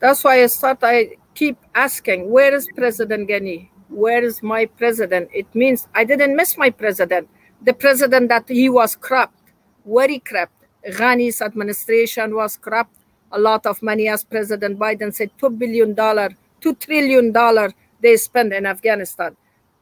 That's 0.00 0.24
why 0.24 0.42
I 0.42 0.48
thought 0.48 0.78
I 0.82 1.16
keep 1.34 1.56
asking, 1.74 2.30
where 2.30 2.54
is 2.54 2.68
President 2.74 3.28
Ghani? 3.28 3.68
Where 3.88 4.24
is 4.24 4.42
my 4.42 4.66
president? 4.66 5.28
It 5.34 5.46
means 5.54 5.86
I 5.94 6.04
didn't 6.04 6.34
miss 6.34 6.56
my 6.56 6.70
president. 6.70 7.28
The 7.62 7.74
president 7.74 8.28
that 8.30 8.48
he 8.48 8.68
was 8.68 8.96
corrupt, 8.96 9.38
very 9.84 10.18
corrupt. 10.18 10.64
Ghani's 10.86 11.42
administration 11.42 12.34
was 12.34 12.56
corrupt. 12.56 12.96
A 13.32 13.38
lot 13.38 13.66
of 13.66 13.82
money, 13.82 14.08
as 14.08 14.24
President 14.24 14.78
Biden 14.78 15.14
said, 15.14 15.30
$2 15.38 15.58
billion, 15.58 15.94
$2 15.94 16.78
trillion 16.78 17.72
they 18.00 18.16
spend 18.16 18.52
in 18.52 18.66
Afghanistan 18.66 19.36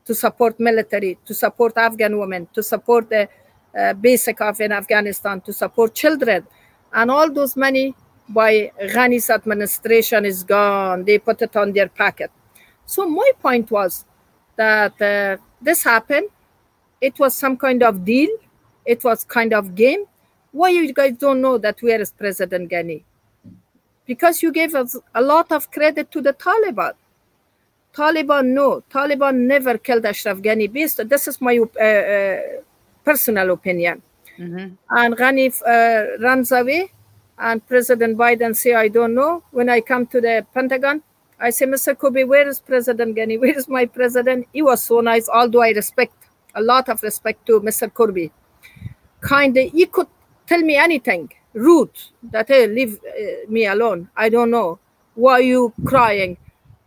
to 0.04 0.14
support 0.14 0.58
military, 0.60 1.18
to 1.24 1.32
support 1.32 1.76
Afghan 1.76 2.18
women, 2.18 2.48
to 2.52 2.62
support 2.62 3.08
the 3.08 3.28
uh, 3.78 3.92
basic 3.94 4.40
of 4.40 4.60
in 4.60 4.72
Afghanistan, 4.72 5.40
to 5.40 5.52
support 5.52 5.94
children, 5.94 6.46
and 6.92 7.10
all 7.10 7.32
those 7.32 7.56
money 7.56 7.94
by 8.30 8.72
Ghani's 8.80 9.30
administration 9.30 10.24
is 10.24 10.42
gone. 10.44 11.04
They 11.04 11.18
put 11.18 11.42
it 11.42 11.56
on 11.56 11.72
their 11.72 11.88
packet. 11.88 12.30
So 12.86 13.08
my 13.08 13.30
point 13.40 13.70
was 13.70 14.04
that 14.56 15.00
uh, 15.00 15.36
this 15.60 15.82
happened. 15.82 16.28
It 17.00 17.18
was 17.18 17.34
some 17.34 17.56
kind 17.56 17.82
of 17.82 18.04
deal. 18.04 18.30
It 18.84 19.04
was 19.04 19.24
kind 19.24 19.52
of 19.52 19.74
game. 19.74 20.04
Why 20.52 20.70
you 20.70 20.92
guys 20.92 21.16
don't 21.16 21.40
know 21.40 21.58
that 21.58 21.80
we 21.82 21.90
where 21.90 22.00
is 22.00 22.10
President 22.10 22.70
Ghani? 22.70 23.02
Because 24.06 24.42
you 24.42 24.52
gave 24.52 24.74
us 24.74 24.96
a 25.14 25.22
lot 25.22 25.52
of 25.52 25.70
credit 25.70 26.10
to 26.10 26.20
the 26.20 26.32
Taliban. 26.32 26.94
Taliban, 27.94 28.46
no. 28.46 28.82
Taliban 28.90 29.34
never 29.46 29.78
killed 29.78 30.04
Ashraf 30.04 30.38
Ghani. 30.38 30.72
Based, 30.72 31.08
this 31.08 31.28
is 31.28 31.40
my 31.40 31.58
uh, 31.58 31.84
uh, 31.84 32.40
personal 33.04 33.50
opinion. 33.50 34.02
Mhm. 34.38 34.76
And 34.90 35.16
Ghani 35.16 35.46
uh, 35.66 36.22
runs 36.22 36.50
away, 36.52 36.92
and 37.40 37.66
President 37.66 38.16
Biden 38.16 38.54
say, 38.54 38.74
"I 38.74 38.88
don't 38.88 39.14
know." 39.14 39.42
When 39.50 39.68
I 39.68 39.80
come 39.80 40.06
to 40.08 40.20
the 40.20 40.46
Pentagon, 40.54 41.02
I 41.38 41.50
say, 41.50 41.66
"Mr. 41.66 41.96
Kobe, 41.96 42.24
where 42.24 42.46
is 42.46 42.60
President 42.60 43.16
Ghani? 43.16 43.40
Where 43.42 43.58
is 43.58 43.68
my 43.68 43.86
president?" 43.86 44.46
He 44.52 44.62
was 44.62 44.82
so 44.82 45.00
nice. 45.00 45.28
Although 45.28 45.62
I 45.62 45.70
respect 45.70 46.14
a 46.54 46.62
lot 46.62 46.88
of 46.88 47.02
respect 47.02 47.46
to 47.46 47.60
Mr. 47.60 47.92
Kirby, 47.92 48.30
kind 49.20 49.56
he 49.56 49.86
could 49.86 50.08
tell 50.46 50.60
me 50.60 50.76
anything 50.76 51.32
rude 51.54 51.96
that 52.22 52.48
hey, 52.48 52.66
leave 52.66 53.00
uh, 53.04 53.50
me 53.50 53.66
alone. 53.66 54.08
I 54.16 54.28
don't 54.28 54.50
know 54.50 54.78
why 55.14 55.38
you 55.40 55.72
crying. 55.84 56.36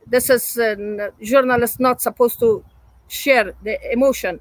This 0.05 0.29
is 0.29 0.57
uh, 0.57 1.09
journalist 1.21 1.79
not 1.79 2.01
supposed 2.01 2.39
to 2.39 2.63
share 3.07 3.53
the 3.63 3.79
emotion, 3.91 4.39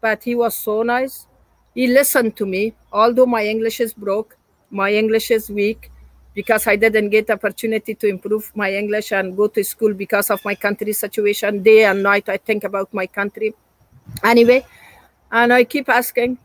but 0.00 0.22
he 0.22 0.34
was 0.34 0.56
so 0.56 0.82
nice. 0.82 1.26
He 1.74 1.86
listened 1.86 2.36
to 2.36 2.46
me, 2.46 2.74
although 2.92 3.26
my 3.26 3.44
English 3.44 3.80
is 3.80 3.92
broke, 3.94 4.36
my 4.72 4.90
English 4.92 5.30
is 5.30 5.48
weak 5.50 5.90
because 6.34 6.66
I 6.66 6.76
didn't 6.76 7.10
get 7.10 7.30
opportunity 7.30 7.94
to 7.94 8.08
improve 8.08 8.50
my 8.56 8.72
English 8.72 9.12
and 9.12 9.36
go 9.36 9.46
to 9.48 9.62
school 9.62 9.92
because 9.94 10.30
of 10.30 10.44
my 10.44 10.54
country 10.54 10.92
situation. 10.94 11.62
Day 11.62 11.84
and 11.84 12.02
night 12.02 12.28
I 12.28 12.38
think 12.38 12.64
about 12.64 12.92
my 12.92 13.06
country. 13.06 13.54
Anyway, 14.24 14.64
and 15.30 15.52
I 15.52 15.64
keep 15.64 15.88
asking, 15.88 16.38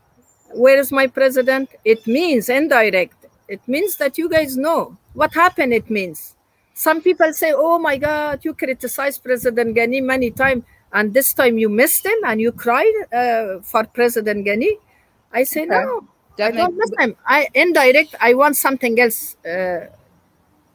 where 0.52 0.78
is 0.78 0.92
my 0.92 1.06
president? 1.06 1.70
It 1.84 2.06
means 2.06 2.48
indirect. 2.48 3.26
It 3.48 3.66
means 3.66 3.96
that 3.96 4.18
you 4.18 4.28
guys 4.28 4.56
know 4.56 4.96
what 5.14 5.32
happened. 5.34 5.72
It 5.72 5.88
means 5.90 6.36
some 6.74 7.00
people 7.02 7.32
say, 7.32 7.52
"Oh 7.56 7.78
my 7.78 7.96
God, 7.96 8.44
you 8.44 8.54
criticized 8.54 9.24
President 9.24 9.74
Ghani 9.76 10.00
many 10.02 10.30
times, 10.30 10.62
and 10.92 11.12
this 11.12 11.34
time 11.34 11.58
you 11.58 11.68
missed 11.68 12.06
him 12.06 12.18
and 12.24 12.40
you 12.40 12.52
cried 12.52 12.94
uh, 13.12 13.58
for 13.62 13.84
President 13.84 14.46
Ghani." 14.46 14.78
I 15.32 15.42
say, 15.44 15.62
Okay. 15.62 15.70
"No, 15.74 16.06
I 16.40 16.50
don't 16.50 16.76
makes- 16.76 16.90
miss. 16.98 17.14
I 17.26 17.48
indirect. 17.54 18.14
I 18.20 18.34
want 18.34 18.56
something 18.56 18.98
else 19.00 19.36
uh, 19.44 19.86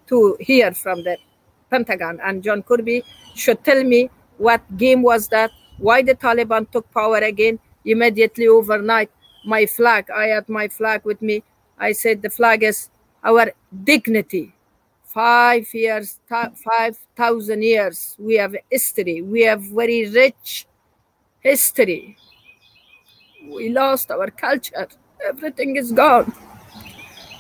to 0.08 0.38
hear 0.40 0.74
from 0.74 1.04
the 1.04 1.18
Pentagon, 1.70 2.20
and 2.24 2.44
John 2.44 2.64
Kirby 2.64 3.04
should 3.36 3.64
tell 3.64 3.84
me 3.84 4.10
what 4.38 4.62
game 4.78 5.02
was 5.02 5.28
that, 5.30 5.52
why 5.78 6.02
the 6.04 6.16
Taliban 6.16 6.70
took 6.72 6.90
power 6.92 7.18
again 7.18 7.60
immediately 7.86 8.48
overnight. 8.48 9.10
My 9.46 9.66
flag, 9.66 10.10
I 10.10 10.28
had 10.28 10.48
my 10.48 10.68
flag 10.68 11.04
with 11.04 11.22
me. 11.22 11.44
I 11.78 11.92
said 11.92 12.22
the 12.22 12.30
flag 12.30 12.64
is 12.64 12.90
our 13.24 13.52
dignity. 13.84 14.54
Five 15.06 15.68
years, 15.74 16.20
five 16.28 16.98
thousand 17.16 17.62
years. 17.64 18.16
We 18.18 18.36
have 18.36 18.56
history. 18.70 19.22
We 19.22 19.42
have 19.44 19.62
very 19.62 20.10
rich 20.10 20.66
history. 21.40 22.18
We 23.48 23.70
lost 23.70 24.10
our 24.12 24.32
culture. 24.32 24.88
Everything 25.28 25.76
is 25.76 25.92
gone. 25.92 26.34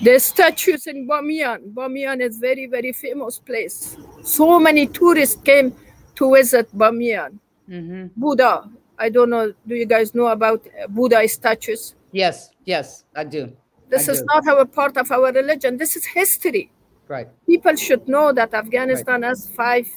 The 0.01 0.19
statues 0.19 0.87
in 0.87 1.07
Bamiyan. 1.07 1.73
Bamiyan 1.73 2.21
is 2.21 2.37
very, 2.37 2.65
very 2.65 2.91
famous 2.91 3.39
place. 3.39 3.95
So 4.23 4.59
many 4.59 4.87
tourists 4.87 5.41
came 5.41 5.73
to 6.15 6.33
visit 6.33 6.67
Bamiyan. 6.75 7.39
Mhm. 7.69 8.11
Buddha. 8.15 8.69
I 8.99 9.09
don't 9.09 9.29
know. 9.29 9.53
Do 9.67 9.75
you 9.75 9.85
guys 9.85 10.13
know 10.13 10.27
about 10.27 10.61
uh, 10.67 10.87
Buddha 10.87 11.27
statues? 11.27 11.95
Yes, 12.11 12.51
yes, 12.65 13.05
I 13.15 13.23
do. 13.23 13.51
This 13.89 14.07
I 14.09 14.11
is 14.13 14.19
do. 14.19 14.25
not 14.33 14.47
our 14.47 14.65
part 14.65 14.97
of 14.97 15.11
our 15.11 15.31
religion. 15.31 15.77
This 15.77 15.95
is 15.95 16.05
history. 16.05 16.71
Right. 17.07 17.27
People 17.47 17.75
should 17.75 18.07
know 18.07 18.31
that 18.33 18.53
Afghanistan 18.53 19.23
has 19.23 19.49
five 19.55 19.87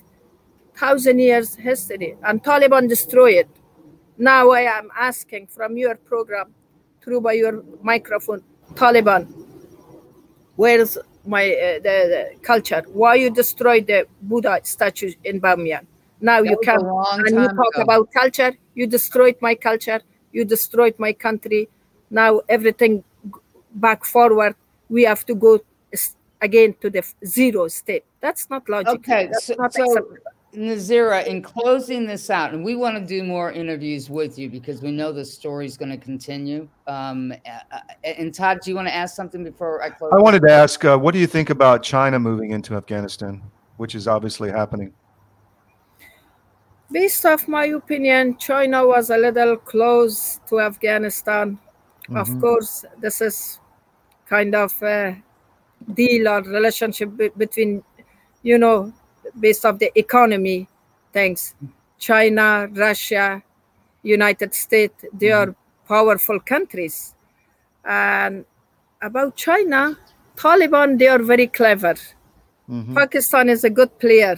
thousand 0.76 1.18
years 1.18 1.54
history, 1.54 2.16
and 2.22 2.42
Taliban 2.42 2.88
destroy 2.88 3.32
it. 3.32 3.48
Now 4.18 4.50
I 4.50 4.62
am 4.62 4.90
asking 4.96 5.48
from 5.48 5.76
your 5.76 5.94
program, 5.96 6.54
through 7.06 7.20
by 7.20 7.32
your 7.34 7.62
microphone, 7.82 8.42
Taliban, 8.74 9.32
where's 10.56 10.98
my 11.24 11.44
uh, 11.52 11.74
the, 11.78 11.96
the 12.12 12.22
culture? 12.42 12.82
Why 12.92 13.14
you 13.14 13.30
destroyed 13.30 13.86
the 13.86 14.06
Buddha 14.20 14.60
statue 14.64 15.12
in 15.24 15.40
Bamiyan? 15.40 15.86
Now 16.20 16.42
That 16.42 16.50
you 16.50 16.58
come 16.64 16.82
and 17.24 17.30
you 17.30 17.48
talk 17.48 17.74
ago. 17.74 17.82
about 17.82 18.12
culture. 18.12 18.52
You 18.74 18.86
destroyed 18.88 19.36
my 19.40 19.54
culture. 19.54 20.00
You 20.32 20.44
destroyed 20.44 20.96
my 20.98 21.12
country. 21.12 21.68
Now 22.10 22.40
everything 22.48 23.04
back 23.74 24.04
forward. 24.04 24.56
We 24.88 25.04
have 25.04 25.24
to 25.26 25.34
go 25.34 25.60
again 26.42 26.74
to 26.80 26.90
the 26.90 27.04
zero 27.24 27.68
state. 27.68 28.04
That's 28.20 28.50
not 28.50 28.68
logical. 28.68 28.96
Okay, 28.96 29.28
That's 29.30 29.46
so, 29.46 29.54
not 29.54 29.72
so. 29.72 30.18
Nazira, 30.56 31.26
in 31.26 31.42
closing 31.42 32.06
this 32.06 32.30
out, 32.30 32.54
and 32.54 32.64
we 32.64 32.74
want 32.76 32.96
to 32.96 33.04
do 33.04 33.22
more 33.22 33.52
interviews 33.52 34.08
with 34.08 34.38
you 34.38 34.48
because 34.48 34.80
we 34.80 34.90
know 34.90 35.12
the 35.12 35.24
story 35.24 35.66
is 35.66 35.76
going 35.76 35.90
to 35.90 35.98
continue. 35.98 36.66
Um, 36.86 37.34
and 38.02 38.34
Todd, 38.34 38.60
do 38.62 38.70
you 38.70 38.76
want 38.76 38.88
to 38.88 38.94
ask 38.94 39.14
something 39.14 39.44
before 39.44 39.82
I 39.82 39.90
close? 39.90 40.12
I 40.14 40.18
wanted 40.18 40.40
to 40.42 40.52
ask, 40.52 40.82
uh, 40.84 40.96
what 40.96 41.12
do 41.12 41.20
you 41.20 41.26
think 41.26 41.50
about 41.50 41.82
China 41.82 42.18
moving 42.18 42.52
into 42.52 42.74
Afghanistan, 42.74 43.42
which 43.76 43.94
is 43.94 44.08
obviously 44.08 44.50
happening? 44.50 44.94
Based 46.90 47.26
off 47.26 47.46
my 47.48 47.66
opinion, 47.66 48.38
China 48.38 48.86
was 48.86 49.10
a 49.10 49.18
little 49.18 49.56
close 49.56 50.40
to 50.48 50.60
Afghanistan. 50.60 51.58
Of 52.14 52.28
Mhm. 52.28 52.40
course, 52.40 52.84
this 52.98 53.20
is 53.20 53.60
kind 54.26 54.54
of 54.54 54.72
a 54.82 55.22
deal 55.92 56.28
or 56.28 56.40
relationship 56.42 57.14
be- 57.16 57.32
between, 57.36 57.82
you 58.42 58.56
know, 58.56 58.92
based 59.38 59.64
off 59.64 59.78
the 59.78 59.90
economy 59.98 60.68
thanks 61.12 61.54
China, 61.98 62.68
Russia, 62.72 63.42
United 64.02 64.54
States, 64.54 65.04
they 65.12 65.32
are 65.32 65.54
powerful 65.88 66.38
countries. 66.40 67.14
And 67.84 68.44
about 69.00 69.34
China, 69.36 69.96
Taliban, 70.36 70.98
they 70.98 71.08
are 71.08 71.22
very 71.22 71.46
clever. 71.46 71.94
Mhm. 72.68 72.94
Pakistan 72.94 73.48
is 73.48 73.64
a 73.64 73.70
good 73.70 73.98
player. 73.98 74.36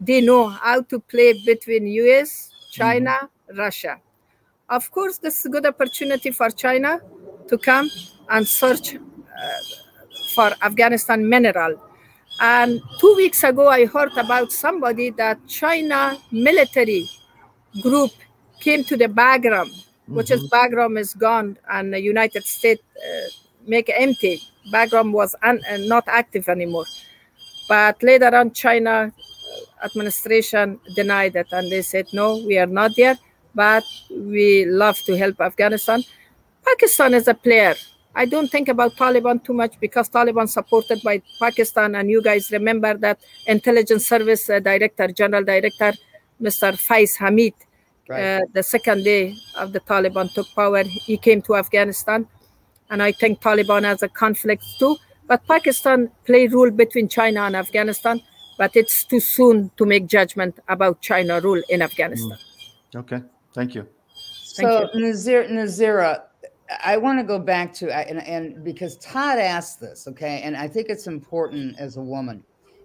They 0.00 0.20
know 0.20 0.48
how 0.48 0.82
to 0.82 1.00
play 1.00 1.32
between 1.44 1.86
US, 1.86 2.50
China, 2.70 3.28
Russia. 3.56 4.00
Of 4.68 4.90
course, 4.90 5.18
this 5.18 5.40
is 5.40 5.46
a 5.46 5.48
good 5.48 5.66
opportunity 5.66 6.30
for 6.30 6.50
China 6.50 7.00
to 7.48 7.58
come 7.58 7.90
and 8.28 8.46
search 8.46 8.94
uh, 8.96 9.00
for 10.34 10.52
Afghanistan 10.62 11.28
mineral. 11.28 11.80
And 12.40 12.82
two 12.98 13.14
weeks 13.14 13.42
ago, 13.44 13.68
I 13.68 13.86
heard 13.86 14.12
about 14.16 14.52
somebody 14.52 15.10
that 15.10 15.38
China 15.46 16.18
military 16.30 17.08
group 17.80 18.10
came 18.60 18.84
to 18.84 18.96
the 18.96 19.06
Bagram, 19.08 19.68
which 20.06 20.30
is 20.30 20.48
Bagram 20.50 20.98
is 20.98 21.14
gone, 21.14 21.58
and 21.70 21.92
the 21.92 22.00
United 22.00 22.44
States 22.44 22.82
uh, 22.96 23.28
make 23.66 23.90
empty. 23.94 24.40
Bagram 24.72 25.12
was 25.12 25.34
un- 25.42 25.62
uh, 25.70 25.78
not 25.78 26.04
active 26.08 26.48
anymore. 26.48 26.84
But 27.68 28.02
later 28.02 28.34
on, 28.34 28.52
China 28.52 29.12
uh, 29.12 29.86
administration 29.86 30.78
denied 30.94 31.36
it, 31.36 31.48
and 31.52 31.70
they 31.72 31.82
said, 31.82 32.06
"No, 32.12 32.44
we 32.46 32.58
are 32.58 32.66
not 32.66 32.92
there, 32.96 33.18
but 33.54 33.84
we 34.10 34.66
love 34.66 34.98
to 35.06 35.16
help 35.16 35.40
Afghanistan." 35.40 36.04
Pakistan 36.64 37.14
is 37.14 37.28
a 37.28 37.34
player. 37.34 37.74
I 38.16 38.24
don't 38.24 38.50
think 38.50 38.68
about 38.68 38.96
Taliban 38.96 39.44
too 39.44 39.52
much 39.52 39.78
because 39.78 40.08
Taliban 40.08 40.48
supported 40.48 41.02
by 41.02 41.22
Pakistan, 41.38 41.94
and 41.94 42.10
you 42.10 42.22
guys 42.22 42.50
remember 42.50 42.94
that 42.94 43.20
intelligence 43.46 44.06
service 44.06 44.48
uh, 44.48 44.58
director, 44.58 45.08
general 45.08 45.44
director, 45.44 45.92
Mr. 46.40 46.72
Faiz 46.86 47.16
Hamid, 47.18 47.52
Right. 48.08 48.22
uh, 48.22 48.40
the 48.54 48.62
second 48.62 49.02
day 49.02 49.34
of 49.56 49.72
the 49.72 49.80
Taliban 49.80 50.32
took 50.32 50.46
power, 50.54 50.82
he 50.84 51.16
came 51.18 51.42
to 51.42 51.56
Afghanistan, 51.56 52.26
and 52.88 53.02
I 53.02 53.12
think 53.12 53.40
Taliban 53.42 53.82
has 53.84 54.02
a 54.02 54.08
conflict 54.08 54.64
too. 54.78 54.96
But 55.26 55.46
Pakistan 55.46 56.10
play 56.24 56.46
rule 56.46 56.70
between 56.70 57.08
China 57.08 57.40
and 57.40 57.56
Afghanistan, 57.56 58.22
but 58.58 58.76
it's 58.76 59.04
too 59.04 59.18
soon 59.20 59.72
to 59.76 59.84
make 59.84 60.06
judgment 60.06 60.58
about 60.68 61.00
China 61.00 61.40
rule 61.40 61.60
in 61.68 61.82
Afghanistan. 61.82 62.38
Okay, 62.94 63.20
thank 63.52 63.74
you. 63.74 63.88
So 64.14 64.88
Nazir, 64.94 65.48
Nazira, 65.50 66.22
I 66.84 66.96
want 66.96 67.18
to 67.18 67.24
go 67.24 67.38
back 67.38 67.72
to 67.74 67.94
and, 67.94 68.22
and 68.26 68.64
because 68.64 68.96
Todd 68.98 69.38
asked 69.38 69.80
this, 69.80 70.06
okay, 70.08 70.40
and 70.42 70.56
I 70.56 70.68
think 70.68 70.88
it's 70.88 71.06
important 71.06 71.78
as 71.78 71.96
a 71.96 72.00
woman. 72.00 72.42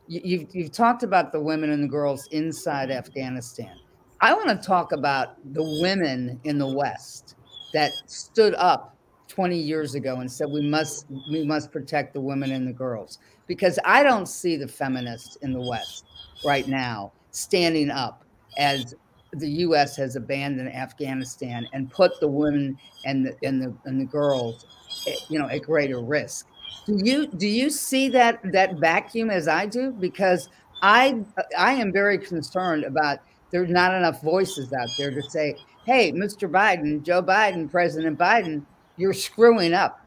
you, 0.07 0.21
you've, 0.23 0.55
you've 0.55 0.71
talked 0.71 1.03
about 1.03 1.31
the 1.31 1.39
women 1.39 1.71
and 1.71 1.83
the 1.83 1.87
girls 1.87 2.27
inside 2.31 2.91
Afghanistan. 2.91 3.75
I 4.19 4.33
want 4.33 4.49
to 4.49 4.55
talk 4.55 4.91
about 4.91 5.37
the 5.53 5.63
women 5.81 6.39
in 6.43 6.59
the 6.59 6.67
West 6.67 7.35
that 7.73 7.91
stood 8.05 8.53
up 8.55 8.95
20 9.29 9.57
years 9.57 9.95
ago 9.95 10.17
and 10.17 10.31
said 10.31 10.49
we 10.49 10.61
must 10.61 11.07
we 11.31 11.45
must 11.45 11.71
protect 11.71 12.13
the 12.13 12.19
women 12.19 12.51
and 12.51 12.67
the 12.67 12.73
girls 12.73 13.19
because 13.47 13.79
I 13.85 14.03
don't 14.03 14.27
see 14.27 14.57
the 14.57 14.67
feminists 14.67 15.37
in 15.37 15.53
the 15.53 15.61
West 15.61 16.05
right 16.45 16.67
now 16.67 17.13
standing 17.31 17.89
up 17.89 18.25
as 18.57 18.93
the 19.33 19.49
U.S. 19.49 19.95
has 19.97 20.15
abandoned 20.15 20.73
Afghanistan 20.73 21.67
and 21.73 21.89
put 21.89 22.19
the 22.19 22.27
women 22.27 22.77
and 23.05 23.25
the 23.25 23.35
and 23.43 23.61
the 23.61 23.73
and 23.85 23.99
the 23.99 24.05
girls, 24.05 24.65
eh, 25.07 25.15
you 25.29 25.39
know, 25.39 25.47
at 25.47 25.63
greater 25.63 26.01
risk. 26.01 26.47
Do 26.85 26.99
you 27.03 27.27
do 27.27 27.47
you 27.47 27.69
see 27.69 28.09
that 28.09 28.39
that 28.51 28.75
vacuum 28.75 29.29
as 29.29 29.47
I 29.47 29.65
do? 29.65 29.91
Because 29.91 30.49
I 30.81 31.23
I 31.57 31.73
am 31.73 31.91
very 31.91 32.17
concerned 32.17 32.83
about 32.83 33.19
there's 33.51 33.69
not 33.69 33.93
enough 33.93 34.21
voices 34.21 34.73
out 34.73 34.89
there 34.97 35.11
to 35.11 35.21
say, 35.23 35.55
"Hey, 35.85 36.11
Mr. 36.11 36.49
Biden, 36.49 37.03
Joe 37.03 37.21
Biden, 37.21 37.69
President 37.69 38.17
Biden, 38.17 38.65
you're 38.97 39.13
screwing 39.13 39.73
up. 39.73 40.05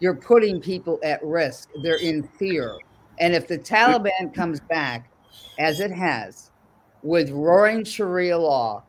You're 0.00 0.16
putting 0.16 0.60
people 0.60 0.98
at 1.02 1.22
risk. 1.24 1.70
They're 1.82 2.00
in 2.00 2.24
fear." 2.38 2.76
And 3.18 3.34
if 3.34 3.48
the 3.48 3.58
Taliban 3.58 4.34
comes 4.34 4.60
back, 4.60 5.08
as 5.58 5.80
it 5.80 5.90
has, 5.90 6.50
with 7.06 7.30
roaring 7.30 7.84
Sharia 7.84 8.36
law, 8.36 8.82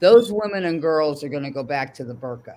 those 0.00 0.32
women 0.32 0.64
and 0.64 0.82
girls 0.82 1.22
are 1.22 1.28
going 1.28 1.44
to 1.44 1.50
go 1.50 1.62
back 1.62 1.94
to 1.94 2.04
the 2.04 2.14
burqa. 2.14 2.56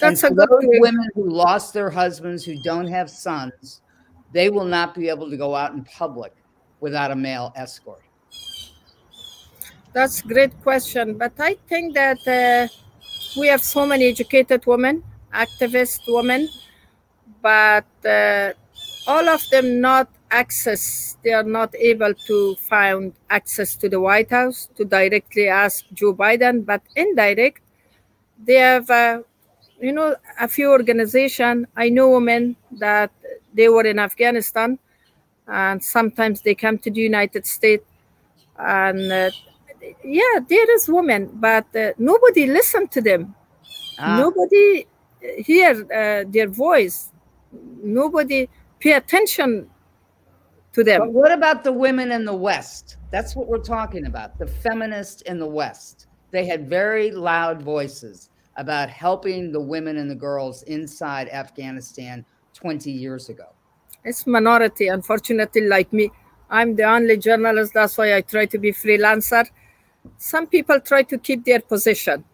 That's 0.00 0.22
a 0.24 0.30
good 0.30 0.48
those 0.48 0.64
women 0.80 1.08
who 1.14 1.28
lost 1.28 1.74
their 1.74 1.90
husbands, 1.90 2.44
who 2.44 2.56
don't 2.62 2.86
have 2.86 3.10
sons, 3.10 3.82
they 4.32 4.48
will 4.48 4.64
not 4.64 4.94
be 4.94 5.08
able 5.08 5.28
to 5.30 5.36
go 5.36 5.54
out 5.54 5.72
in 5.74 5.84
public 5.84 6.32
without 6.80 7.10
a 7.10 7.14
male 7.16 7.52
escort. 7.56 8.02
That's 9.92 10.24
a 10.24 10.26
great 10.26 10.60
question, 10.62 11.16
but 11.18 11.32
I 11.38 11.56
think 11.68 11.94
that 11.94 12.18
uh, 12.26 12.68
we 13.38 13.46
have 13.48 13.62
so 13.62 13.86
many 13.86 14.06
educated 14.08 14.66
women, 14.66 15.04
activist 15.32 16.00
women, 16.08 16.48
but 17.42 17.86
uh, 18.04 18.52
all 19.06 19.28
of 19.28 19.46
them 19.50 19.80
not 19.80 20.08
access 20.42 21.16
they 21.22 21.32
are 21.32 21.48
not 21.58 21.74
able 21.92 22.14
to 22.28 22.56
find 22.56 23.12
access 23.30 23.76
to 23.76 23.88
the 23.88 24.00
white 24.00 24.30
house 24.30 24.68
to 24.76 24.84
directly 24.84 25.46
ask 25.48 25.84
joe 25.92 26.14
biden 26.14 26.64
but 26.70 26.82
indirect 26.96 27.60
they 28.46 28.54
have 28.54 28.90
uh, 28.90 29.20
you 29.80 29.92
know 29.92 30.16
a 30.40 30.48
few 30.48 30.70
organization. 30.70 31.66
I 31.76 31.88
know 31.88 32.10
women 32.10 32.56
that 32.78 33.10
they 33.52 33.68
were 33.68 33.84
in 33.84 33.98
afghanistan 33.98 34.78
and 35.46 35.82
sometimes 35.82 36.40
they 36.42 36.54
come 36.54 36.78
to 36.78 36.90
the 36.90 37.00
united 37.00 37.46
states 37.46 37.84
and 38.58 39.12
uh, 39.12 39.30
yeah 40.02 40.34
there 40.48 40.74
is 40.76 40.88
women 40.88 41.30
but 41.34 41.66
uh, 41.76 41.92
nobody 41.98 42.46
listen 42.46 42.88
to 42.88 43.00
them. 43.00 43.34
Ah. 43.98 44.16
nobody 44.16 44.86
hear 45.38 45.72
uh, 45.92 46.24
their 46.28 46.48
voice. 46.48 47.10
Nobody 47.82 48.48
pay 48.80 48.92
attention 48.92 49.70
to 50.74 50.84
them. 50.84 51.00
But 51.00 51.12
what 51.12 51.32
about 51.32 51.64
the 51.64 51.72
women 51.72 52.12
in 52.12 52.24
the 52.24 52.34
West? 52.34 52.96
That's 53.10 53.34
what 53.34 53.46
we're 53.46 53.58
talking 53.58 54.06
about. 54.06 54.38
The 54.38 54.46
feminists 54.46 55.22
in 55.22 55.38
the 55.38 55.46
West. 55.46 56.08
They 56.32 56.44
had 56.44 56.68
very 56.68 57.10
loud 57.12 57.62
voices 57.62 58.30
about 58.56 58.90
helping 58.90 59.52
the 59.52 59.60
women 59.60 59.96
and 59.96 60.10
the 60.10 60.14
girls 60.16 60.64
inside 60.64 61.28
Afghanistan 61.28 62.24
20 62.54 62.90
years 62.90 63.28
ago. 63.28 63.46
It's 64.04 64.26
minority, 64.26 64.88
unfortunately, 64.88 65.62
like 65.62 65.92
me. 65.92 66.10
I'm 66.50 66.76
the 66.76 66.84
only 66.84 67.16
journalist. 67.16 67.72
That's 67.72 67.96
why 67.96 68.16
I 68.16 68.20
try 68.20 68.46
to 68.46 68.58
be 68.58 68.72
freelancer. 68.72 69.48
Some 70.18 70.46
people 70.46 70.80
try 70.80 71.02
to 71.04 71.18
keep 71.18 71.44
their 71.44 71.60
position. 71.60 72.24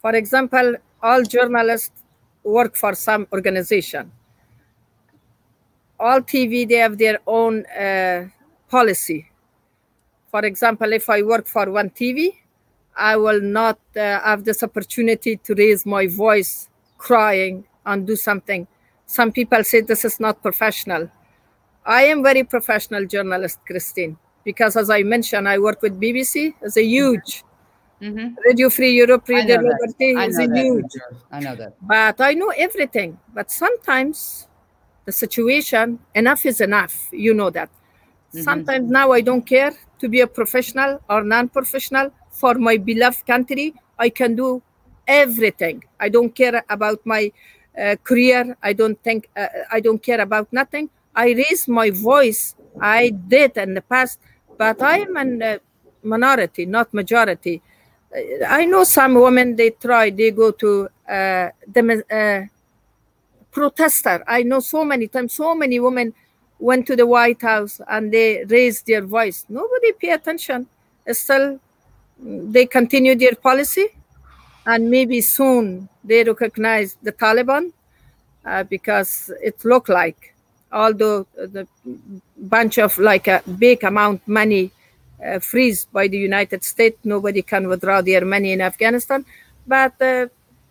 For 0.00 0.14
example, 0.14 0.76
all 1.02 1.22
journalists 1.22 2.02
work 2.42 2.76
for 2.76 2.94
some 2.94 3.26
organization 3.32 4.10
all 6.04 6.20
TV 6.20 6.68
they 6.68 6.80
have 6.86 6.98
their 6.98 7.18
own 7.26 7.64
uh, 7.66 8.28
policy. 8.68 9.20
For 10.30 10.44
example, 10.44 10.92
if 10.92 11.08
I 11.08 11.22
work 11.22 11.46
for 11.46 11.70
one 11.70 11.90
TV, 11.90 12.34
I 12.96 13.16
will 13.16 13.40
not 13.40 13.78
uh, 13.96 14.20
have 14.20 14.44
this 14.44 14.62
opportunity 14.62 15.36
to 15.36 15.54
raise 15.54 15.86
my 15.86 16.06
voice, 16.06 16.68
crying 16.98 17.64
and 17.86 18.06
do 18.06 18.16
something. 18.16 18.66
Some 19.06 19.32
people 19.32 19.64
say 19.64 19.80
this 19.80 20.04
is 20.04 20.20
not 20.20 20.42
professional. 20.42 21.10
I 21.86 22.02
am 22.12 22.22
very 22.22 22.44
professional 22.44 23.06
journalist, 23.06 23.58
Christine, 23.66 24.16
because 24.44 24.76
as 24.76 24.90
I 24.90 25.02
mentioned, 25.02 25.48
I 25.48 25.58
work 25.58 25.82
with 25.82 26.00
BBC. 26.00 26.54
It's 26.62 26.76
a 26.76 26.84
huge 26.84 27.44
mm-hmm. 28.00 28.34
Radio 28.46 28.70
Free 28.70 28.94
Europe, 28.94 29.28
Radio 29.28 29.56
Liberty 29.56 30.10
is 30.26 30.38
a 30.38 30.48
huge. 30.54 30.92
I 31.30 31.40
know 31.40 31.54
that. 31.56 31.74
But 31.82 32.20
I 32.20 32.34
know 32.34 32.52
everything. 32.56 33.18
But 33.34 33.50
sometimes 33.50 34.48
the 35.04 35.12
situation 35.12 35.98
enough 36.14 36.46
is 36.46 36.60
enough. 36.60 37.08
You 37.12 37.34
know 37.34 37.50
that. 37.50 37.70
Mm-hmm. 38.34 38.50
sometimes 38.50 38.90
now 38.90 39.12
i 39.12 39.20
don't 39.20 39.46
care 39.46 39.70
to 40.00 40.08
be 40.08 40.20
a 40.20 40.26
professional 40.26 41.00
or 41.08 41.22
non-professional. 41.22 42.10
For 42.30 42.54
my 42.54 42.76
beloved 42.78 43.24
country 43.26 43.74
i 43.96 44.08
can 44.08 44.34
do 44.34 44.60
everything. 45.06 45.84
I 46.00 46.08
don't 46.08 46.34
care 46.34 46.64
about 46.68 46.98
my 47.04 47.30
uh, 47.78 47.94
career. 48.02 48.56
I 48.60 48.72
don't 48.72 49.00
think 49.04 49.30
uh, 49.36 49.46
i 49.70 49.78
don't 49.78 50.02
care 50.02 50.20
about 50.20 50.52
nothing. 50.52 50.90
I 51.14 51.26
raise 51.30 51.68
my 51.68 51.90
voice. 51.90 52.56
I 52.80 53.10
did 53.10 53.56
in 53.56 53.74
the 53.74 53.82
past 53.82 54.18
but 54.58 54.82
i 54.82 54.98
am 55.06 55.16
a 55.16 55.54
uh, 55.54 55.58
minority 56.02 56.66
not 56.66 56.92
majority. 56.92 57.62
Uh, 58.10 58.44
i 58.48 58.64
know 58.64 58.82
some 58.82 59.14
women 59.14 59.54
they 59.54 59.70
try 59.70 60.10
they 60.10 60.32
go 60.32 60.50
to 60.50 60.88
uh, 61.08 61.48
the, 61.72 62.48
protester. 63.54 64.22
I 64.26 64.42
know 64.42 64.60
so 64.60 64.84
many 64.84 65.06
times, 65.06 65.32
so 65.32 65.54
many 65.54 65.78
women 65.80 66.12
went 66.58 66.86
to 66.88 66.96
the 66.96 67.06
White 67.06 67.40
House 67.40 67.80
and 67.88 68.12
they 68.12 68.44
raised 68.44 68.86
their 68.86 69.02
voice. 69.02 69.46
Nobody 69.48 69.92
pay 69.92 70.10
attention. 70.10 70.66
Still, 71.10 71.60
they 72.18 72.66
continue 72.66 73.14
their 73.14 73.34
policy, 73.34 73.86
and 74.66 74.90
maybe 74.90 75.20
soon 75.20 75.88
they 76.02 76.24
recognize 76.24 76.96
the 77.02 77.12
Taliban 77.12 77.72
uh, 78.44 78.62
because 78.64 79.30
it 79.42 79.62
looked 79.64 79.88
like, 79.88 80.34
although 80.72 81.26
the 81.36 81.66
bunch 82.36 82.78
of 82.78 82.96
like 82.98 83.26
a 83.28 83.42
big 83.58 83.84
amount 83.84 84.26
money 84.26 84.70
uh, 85.24 85.38
freeze 85.38 85.84
by 85.92 86.08
the 86.08 86.16
United 86.16 86.64
States, 86.64 86.98
nobody 87.04 87.42
can 87.42 87.68
withdraw 87.68 88.00
their 88.00 88.24
money 88.24 88.52
in 88.52 88.60
Afghanistan, 88.60 89.24
but 89.66 89.92
uh, 90.00 90.26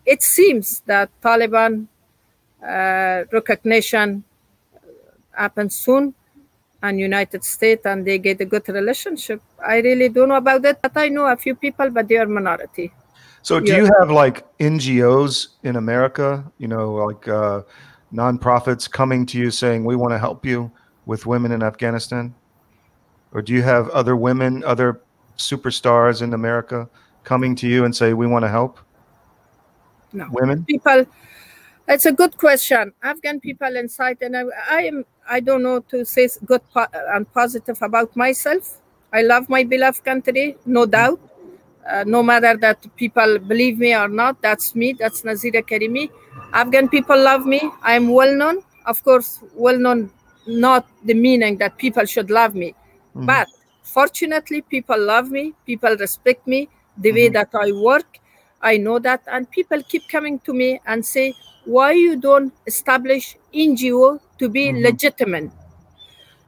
it 0.05 0.23
seems 0.23 0.81
that 0.87 1.09
Taliban 1.21 1.87
recognition 3.31 4.23
happens 5.31 5.75
soon 5.75 6.13
and 6.81 6.99
United 6.99 7.43
States 7.43 7.85
and 7.85 8.05
they 8.05 8.17
get 8.17 8.41
a 8.41 8.45
good 8.45 8.67
relationship. 8.69 9.41
I 9.65 9.79
really 9.79 10.09
don't 10.09 10.29
know 10.29 10.35
about 10.35 10.61
that, 10.63 10.81
but 10.81 10.91
I 10.95 11.09
know 11.09 11.25
a 11.27 11.37
few 11.37 11.55
people, 11.55 11.89
but 11.89 12.07
they 12.07 12.17
are 12.17 12.27
minority. 12.27 12.91
So 13.41 13.59
do 13.59 13.71
yeah. 13.71 13.77
you 13.79 13.91
have 13.99 14.11
like 14.11 14.45
NGOs 14.59 15.47
in 15.63 15.75
America, 15.75 16.43
you 16.57 16.67
know, 16.67 16.93
like 16.93 17.27
uh, 17.27 17.63
nonprofits 18.13 18.89
coming 18.89 19.25
to 19.27 19.37
you 19.37 19.51
saying, 19.51 19.83
we 19.83 19.95
want 19.95 20.11
to 20.11 20.19
help 20.19 20.45
you 20.45 20.71
with 21.05 21.25
women 21.25 21.51
in 21.51 21.63
Afghanistan? 21.63 22.33
Or 23.31 23.41
do 23.41 23.53
you 23.53 23.63
have 23.63 23.89
other 23.89 24.15
women, 24.15 24.63
other 24.63 25.01
superstars 25.37 26.21
in 26.21 26.33
America 26.33 26.87
coming 27.23 27.55
to 27.55 27.67
you 27.67 27.85
and 27.85 27.95
say, 27.95 28.13
we 28.13 28.27
want 28.27 28.43
to 28.43 28.49
help? 28.49 28.79
No. 30.11 30.27
Women? 30.31 30.63
People 30.65 31.05
it's 31.87 32.05
a 32.05 32.11
good 32.11 32.37
question. 32.37 32.93
Afghan 33.03 33.39
people 33.39 33.75
inside, 33.75 34.17
and 34.21 34.37
I, 34.37 34.43
I 34.69 34.81
am. 34.83 35.05
I 35.29 35.39
don't 35.39 35.63
know 35.63 35.79
to 35.79 36.05
say 36.05 36.29
good 36.45 36.61
po- 36.73 36.87
and 37.13 37.31
positive 37.33 37.81
about 37.81 38.15
myself. 38.15 38.81
I 39.11 39.21
love 39.21 39.47
my 39.47 39.63
beloved 39.63 40.03
country, 40.03 40.57
no 40.65 40.85
doubt. 40.85 41.19
Uh, 41.87 42.03
no 42.07 42.23
matter 42.23 42.55
that 42.57 42.85
people 42.95 43.39
believe 43.39 43.77
me 43.77 43.93
or 43.93 44.07
not, 44.07 44.41
that's 44.41 44.73
me. 44.75 44.93
That's 44.93 45.21
Nazira 45.21 45.61
Karimi. 45.61 46.09
Afghan 46.53 46.87
people 46.87 47.21
love 47.21 47.45
me. 47.45 47.61
I 47.81 47.95
am 47.95 48.07
well 48.09 48.33
known. 48.33 48.63
Of 48.85 49.03
course, 49.03 49.39
well 49.53 49.77
known, 49.77 50.11
not 50.47 50.87
the 51.03 51.13
meaning 51.13 51.57
that 51.57 51.77
people 51.77 52.05
should 52.05 52.29
love 52.29 52.53
me, 52.55 52.73
mm-hmm. 53.15 53.25
but 53.25 53.47
fortunately, 53.81 54.61
people 54.61 54.99
love 54.99 55.29
me. 55.29 55.53
People 55.65 55.95
respect 55.97 56.47
me 56.47 56.69
the 56.97 57.09
mm-hmm. 57.09 57.15
way 57.15 57.29
that 57.29 57.49
I 57.53 57.71
work. 57.71 58.19
I 58.61 58.77
know 58.77 58.99
that, 58.99 59.23
and 59.27 59.49
people 59.51 59.81
keep 59.83 60.07
coming 60.09 60.39
to 60.39 60.53
me 60.53 60.79
and 60.85 61.05
say, 61.05 61.33
why 61.65 61.91
you 61.91 62.15
don't 62.15 62.53
establish 62.67 63.37
NGO 63.53 64.19
to 64.39 64.49
be 64.49 64.67
mm-hmm. 64.67 64.83
legitimate? 64.83 65.51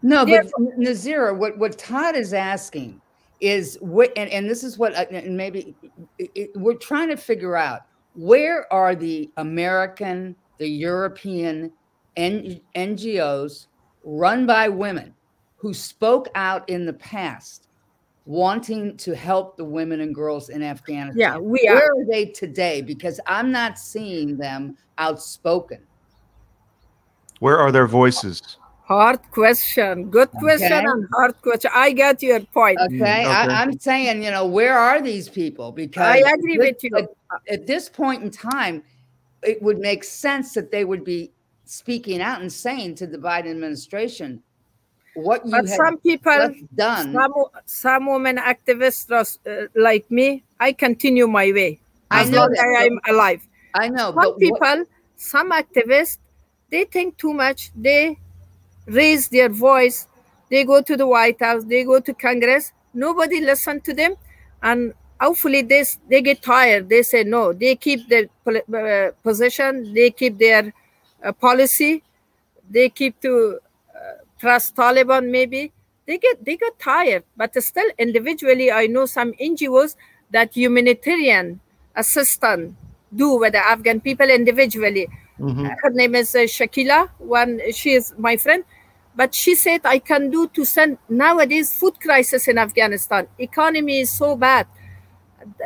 No, 0.01 0.25
but 0.25 0.47
Nazira, 0.77 1.35
what, 1.35 1.57
what 1.57 1.77
Todd 1.77 2.15
is 2.15 2.33
asking 2.33 3.01
is 3.39 3.77
what, 3.81 4.11
and, 4.15 4.29
and 4.29 4.49
this 4.49 4.63
is 4.63 4.77
what, 4.77 4.95
uh, 4.95 5.05
maybe 5.11 5.75
it, 6.19 6.31
it, 6.35 6.51
we're 6.55 6.75
trying 6.75 7.09
to 7.09 7.17
figure 7.17 7.55
out 7.55 7.81
where 8.13 8.71
are 8.71 8.95
the 8.95 9.29
American, 9.37 10.35
the 10.57 10.67
European 10.67 11.71
N, 12.15 12.61
NGOs 12.75 13.67
run 14.03 14.45
by 14.45 14.69
women 14.69 15.13
who 15.57 15.73
spoke 15.73 16.29
out 16.35 16.67
in 16.69 16.85
the 16.85 16.93
past 16.93 17.64
wanting 18.25 18.97
to 18.97 19.15
help 19.15 19.55
the 19.55 19.63
women 19.63 20.01
and 20.01 20.13
girls 20.13 20.49
in 20.49 20.63
Afghanistan. 20.63 21.19
Yeah, 21.19 21.37
we 21.37 21.67
are. 21.67 21.75
Where 21.75 21.83
are. 21.83 22.01
are 22.01 22.05
they 22.09 22.25
today? 22.25 22.81
Because 22.81 23.19
I'm 23.27 23.51
not 23.51 23.77
seeing 23.77 24.37
them 24.37 24.77
outspoken. 24.97 25.79
Where 27.39 27.57
are 27.57 27.71
their 27.71 27.87
voices? 27.87 28.57
Hard 28.85 29.19
question. 29.31 30.09
Good 30.09 30.29
question 30.31 30.71
Okay. 30.71 30.85
and 30.85 31.07
hard 31.11 31.41
question. 31.41 31.71
I 31.73 31.91
get 31.91 32.21
your 32.21 32.39
point. 32.39 32.79
Okay, 32.79 32.95
mm, 32.95 33.01
okay. 33.01 33.25
I, 33.25 33.47
I'm 33.61 33.77
saying, 33.79 34.23
you 34.23 34.29
know, 34.29 34.45
where 34.45 34.77
are 34.77 35.01
these 35.01 35.27
people? 35.27 35.71
Because 35.71 36.03
I 36.03 36.17
agree 36.17 36.57
this- 36.57 36.67
with 36.67 36.83
you. 36.83 36.97
At, 36.97 37.09
at 37.49 37.67
this 37.67 37.89
point 37.89 38.23
in 38.23 38.29
time, 38.29 38.83
it 39.41 39.61
would 39.61 39.79
make 39.79 40.03
sense 40.03 40.53
that 40.53 40.71
they 40.71 40.85
would 40.85 41.03
be 41.03 41.31
speaking 41.65 42.21
out 42.21 42.41
and 42.41 42.51
saying 42.51 42.95
to 42.95 43.07
the 43.07 43.17
Biden 43.17 43.49
administration 43.51 44.41
what 45.15 45.45
you 45.45 45.51
But 45.51 45.67
have 45.67 45.77
some 45.77 45.97
people, 45.99 46.53
done. 46.75 47.11
some, 47.13 47.33
some 47.65 48.05
women 48.07 48.37
activists 48.37 49.09
uh, 49.47 49.67
like 49.75 50.09
me, 50.11 50.43
I 50.59 50.71
continue 50.73 51.27
my 51.27 51.51
way 51.51 51.79
i 52.11 52.21
as 52.21 52.29
know 52.31 52.47
that 52.47 52.87
i'm 52.87 52.99
alive. 53.15 53.41
I 53.73 53.87
know, 53.89 54.11
Some 54.13 54.15
but 54.21 54.31
what- 54.33 54.39
people, 54.39 54.85
some 55.17 55.51
activists, 55.51 56.17
they 56.69 56.85
think 56.85 57.17
too 57.17 57.33
much. 57.33 57.71
They 57.75 58.17
raise 58.85 59.27
their 59.29 59.49
voice. 59.49 60.07
They 60.49 60.63
go 60.63 60.81
to 60.81 60.95
the 60.95 61.07
White 61.07 61.39
House. 61.41 61.63
They 61.65 61.83
go 61.83 61.99
to 61.99 62.13
Congress. 62.13 62.71
Nobody 62.93 63.41
listen 63.41 63.81
to 63.81 63.93
them, 63.93 64.15
and 64.63 64.93
hopefully 65.19 65.61
they 65.63 65.83
they 66.09 66.21
get 66.21 66.41
tired. 66.41 66.87
They 66.89 67.03
say 67.03 67.23
no. 67.23 67.51
They 67.53 67.75
keep 67.75 68.07
their 68.07 68.27
uh, 68.47 69.11
position. 69.23 69.93
They 69.93 70.11
keep 70.11 70.37
their 70.37 70.71
uh, 71.23 71.31
policy. 71.33 72.03
They 72.69 72.89
keep 72.89 73.19
to 73.21 73.59
uh, 73.95 73.99
trust 74.39 74.75
Taliban. 74.75 75.29
Maybe 75.29 75.73
they 76.07 76.17
get 76.17 76.43
they 76.45 76.57
get 76.57 76.77
tired. 76.79 77.23
But 77.35 77.55
still, 77.63 77.89
individually, 77.97 78.71
I 78.71 78.87
know 78.87 79.05
some 79.05 79.33
NGOs 79.33 79.95
that 80.31 80.53
humanitarian 80.55 81.59
assistance 81.95 82.73
do 83.15 83.35
with 83.39 83.53
the 83.53 83.59
Afghan 83.65 84.01
people 84.01 84.29
individually. 84.29 85.07
Mhm. 85.39 85.75
Her 85.81 85.89
name 85.89 86.15
is 86.15 86.35
uh, 86.35 86.39
Shakila. 86.39 87.09
One, 87.19 87.59
she 87.71 87.93
is 87.93 88.13
my 88.17 88.37
friend, 88.37 88.63
but 89.15 89.33
she 89.33 89.55
said 89.55 89.81
I 89.83 89.99
can 89.99 90.29
do 90.29 90.47
to 90.49 90.65
send 90.65 90.97
nowadays 91.09 91.73
food 91.73 91.99
crisis 91.99 92.47
in 92.47 92.57
Afghanistan. 92.57 93.27
Economy 93.39 93.99
is 93.99 94.11
so 94.11 94.35
bad. 94.35 94.67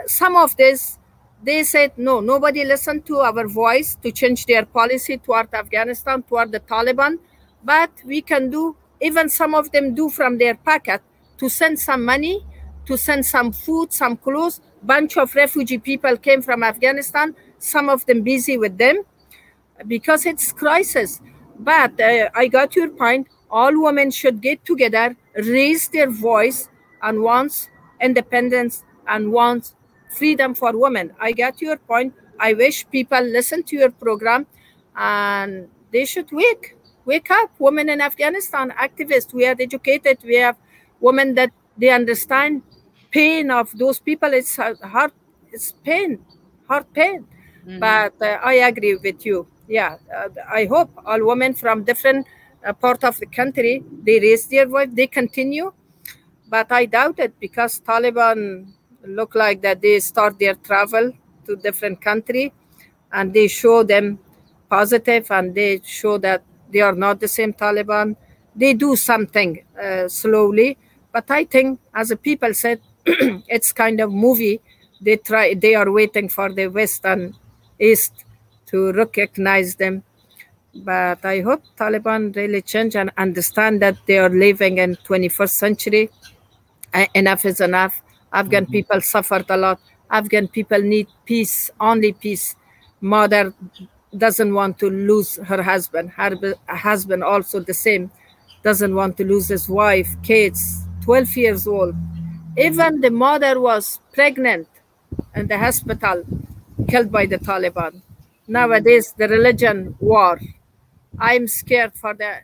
Some 0.07 0.35
of 0.35 0.55
this, 0.57 0.97
they 1.43 1.63
said 1.63 1.93
no. 1.97 2.19
Nobody 2.19 2.65
listened 2.65 3.05
to 3.05 3.19
our 3.19 3.47
voice 3.47 3.95
to 4.03 4.11
change 4.11 4.45
their 4.45 4.65
policy 4.65 5.17
toward 5.17 5.53
Afghanistan, 5.53 6.23
toward 6.23 6.51
the 6.51 6.59
Taliban. 6.59 7.19
But 7.63 7.91
we 8.05 8.21
can 8.21 8.49
do. 8.49 8.75
Even 9.01 9.29
some 9.29 9.55
of 9.55 9.71
them 9.71 9.95
do 9.95 10.09
from 10.09 10.37
their 10.37 10.55
pocket 10.55 11.01
to 11.37 11.49
send 11.49 11.79
some 11.79 12.03
money, 12.03 12.45
to 12.85 12.97
send 12.97 13.25
some 13.25 13.51
food, 13.51 13.93
some 13.93 14.17
clothes. 14.17 14.61
Bunch 14.83 15.17
of 15.17 15.33
refugee 15.35 15.77
people 15.77 16.17
came 16.17 16.41
from 16.41 16.63
Afghanistan. 16.63 17.35
Some 17.57 17.89
of 17.89 18.05
them 18.05 18.23
busy 18.23 18.57
with 18.57 18.77
them 18.77 19.03
because 19.87 20.25
it's 20.25 20.51
crisis. 20.51 21.21
But 21.57 21.99
uh, 21.99 22.29
I 22.35 22.47
got 22.47 22.75
your 22.75 22.89
point. 22.89 23.27
All 23.51 23.81
women 23.81 24.11
should 24.11 24.41
get 24.41 24.63
together, 24.63 25.15
raise 25.35 25.87
their 25.89 26.09
voice, 26.09 26.69
and 27.01 27.21
wants 27.21 27.69
independence 27.99 28.83
and 29.07 29.31
wants 29.31 29.75
freedom 30.09 30.53
for 30.55 30.77
women. 30.77 31.13
I 31.19 31.31
got 31.31 31.61
your 31.61 31.77
point. 31.77 32.13
I 32.39 32.53
wish 32.53 32.87
people 32.89 33.21
listen 33.21 33.63
to 33.63 33.75
your 33.75 33.91
program, 33.91 34.47
and 34.95 35.67
they 35.91 36.05
should 36.05 36.31
wake 36.31 36.75
wake 37.11 37.31
up. 37.39 37.49
Women 37.67 37.89
in 37.89 37.99
Afghanistan, 38.09 38.65
activists. 38.87 39.33
We 39.33 39.43
are 39.49 39.57
educated. 39.67 40.17
We 40.31 40.35
have 40.45 40.57
women 41.07 41.27
that 41.39 41.51
they 41.81 41.89
understand 42.01 42.61
pain 43.11 43.45
of 43.59 43.67
those 43.83 43.99
people. 44.09 44.31
It's 44.41 44.55
hard. 44.93 45.11
It's 45.51 45.69
pain, 45.89 46.11
hard 46.69 46.85
pain 46.93 47.19
Mhm. 47.65 47.79
but 47.85 48.13
uh, 48.21 48.37
I 48.51 48.55
agree 48.71 48.95
with 49.07 49.25
you. 49.29 49.37
Yeah, 49.77 49.97
uh, 50.17 50.29
I 50.59 50.65
hope 50.73 50.89
all 51.05 51.21
women 51.31 51.53
from 51.61 51.83
different 51.83 52.27
uh, 52.65 52.73
part 52.73 53.01
of 53.09 53.17
the 53.19 53.25
country 53.39 53.73
they 54.05 54.19
raise 54.19 54.45
their 54.53 54.65
voice, 54.75 54.89
they 54.99 55.07
continue, 55.07 55.67
but 56.49 56.71
I 56.71 56.85
doubt 56.85 57.17
it 57.19 57.33
because 57.39 57.81
Taliban 57.81 58.67
look 59.19 59.35
like 59.35 59.61
that 59.65 59.81
they 59.81 59.99
start 59.99 60.39
their 60.39 60.55
travel 60.69 61.11
to 61.45 61.55
different 61.67 61.97
country, 62.09 62.45
and 63.11 63.33
they 63.33 63.47
show 63.47 63.77
them 63.83 64.19
positive 64.69 65.25
and 65.31 65.53
they 65.55 65.71
show 65.83 66.17
that 66.27 66.41
they 66.71 66.81
are 66.81 66.93
not 66.95 67.19
the 67.19 67.27
same 67.27 67.53
Taliban. 67.53 68.15
They 68.55 68.73
do 68.73 68.95
something 68.95 69.63
uh, 69.81 70.07
slowly, 70.07 70.77
but 71.11 71.29
I 71.31 71.45
think, 71.45 71.79
as 71.93 72.09
the 72.09 72.17
people 72.17 72.53
said, 72.53 72.81
it's 73.05 73.71
kind 73.71 73.99
of 74.01 74.11
movie. 74.11 74.61
They 75.01 75.17
try. 75.17 75.53
They 75.53 75.75
are 75.75 75.89
waiting 75.91 76.29
for 76.29 76.51
the 76.51 76.67
West 76.67 77.05
and 77.05 77.33
East 77.79 78.25
to 78.67 78.91
recognize 78.93 79.75
them. 79.75 80.03
But 80.75 81.25
I 81.25 81.41
hope 81.41 81.63
Taliban 81.77 82.35
really 82.35 82.61
change 82.61 82.95
and 82.95 83.11
understand 83.17 83.81
that 83.81 83.97
they 84.05 84.19
are 84.19 84.29
living 84.29 84.77
in 84.77 84.95
21st 84.97 85.57
century. 85.57 86.09
Uh, 86.93 87.05
enough 87.13 87.45
is 87.45 87.59
enough. 87.61 88.01
Afghan 88.33 88.65
Mhm. 88.65 88.71
people 88.71 89.01
suffered 89.01 89.45
a 89.49 89.57
lot. 89.57 89.79
Afghan 90.09 90.47
people 90.47 90.81
need 90.81 91.07
peace, 91.25 91.71
only 91.79 92.13
peace. 92.13 92.55
Mother 93.01 93.53
doesn't 94.17 94.53
want 94.53 94.79
to 94.79 94.89
lose 94.89 95.35
her 95.37 95.61
husband. 95.61 96.11
Her 96.11 96.31
husband 96.67 97.23
also 97.23 97.59
the 97.59 97.73
same, 97.73 98.11
doesn't 98.63 98.93
want 98.95 99.17
to 99.17 99.23
lose 99.25 99.47
his 99.47 99.69
wife, 99.69 100.09
kids, 100.23 100.83
12 101.03 101.37
years 101.37 101.67
old. 101.67 101.95
Even 102.57 103.01
the 103.01 103.11
mother 103.11 103.59
was 103.59 103.99
pregnant 104.13 104.67
in 105.35 105.47
the 105.47 105.57
hospital, 105.57 106.23
killed 106.87 107.11
by 107.11 107.25
the 107.25 107.37
Taliban. 107.37 108.01
Nowadays, 108.47 109.13
the 109.17 109.27
religion 109.27 109.95
war. 109.99 110.39
I'm 111.19 111.47
scared 111.47 111.93
for 111.93 112.13
the 112.13 112.39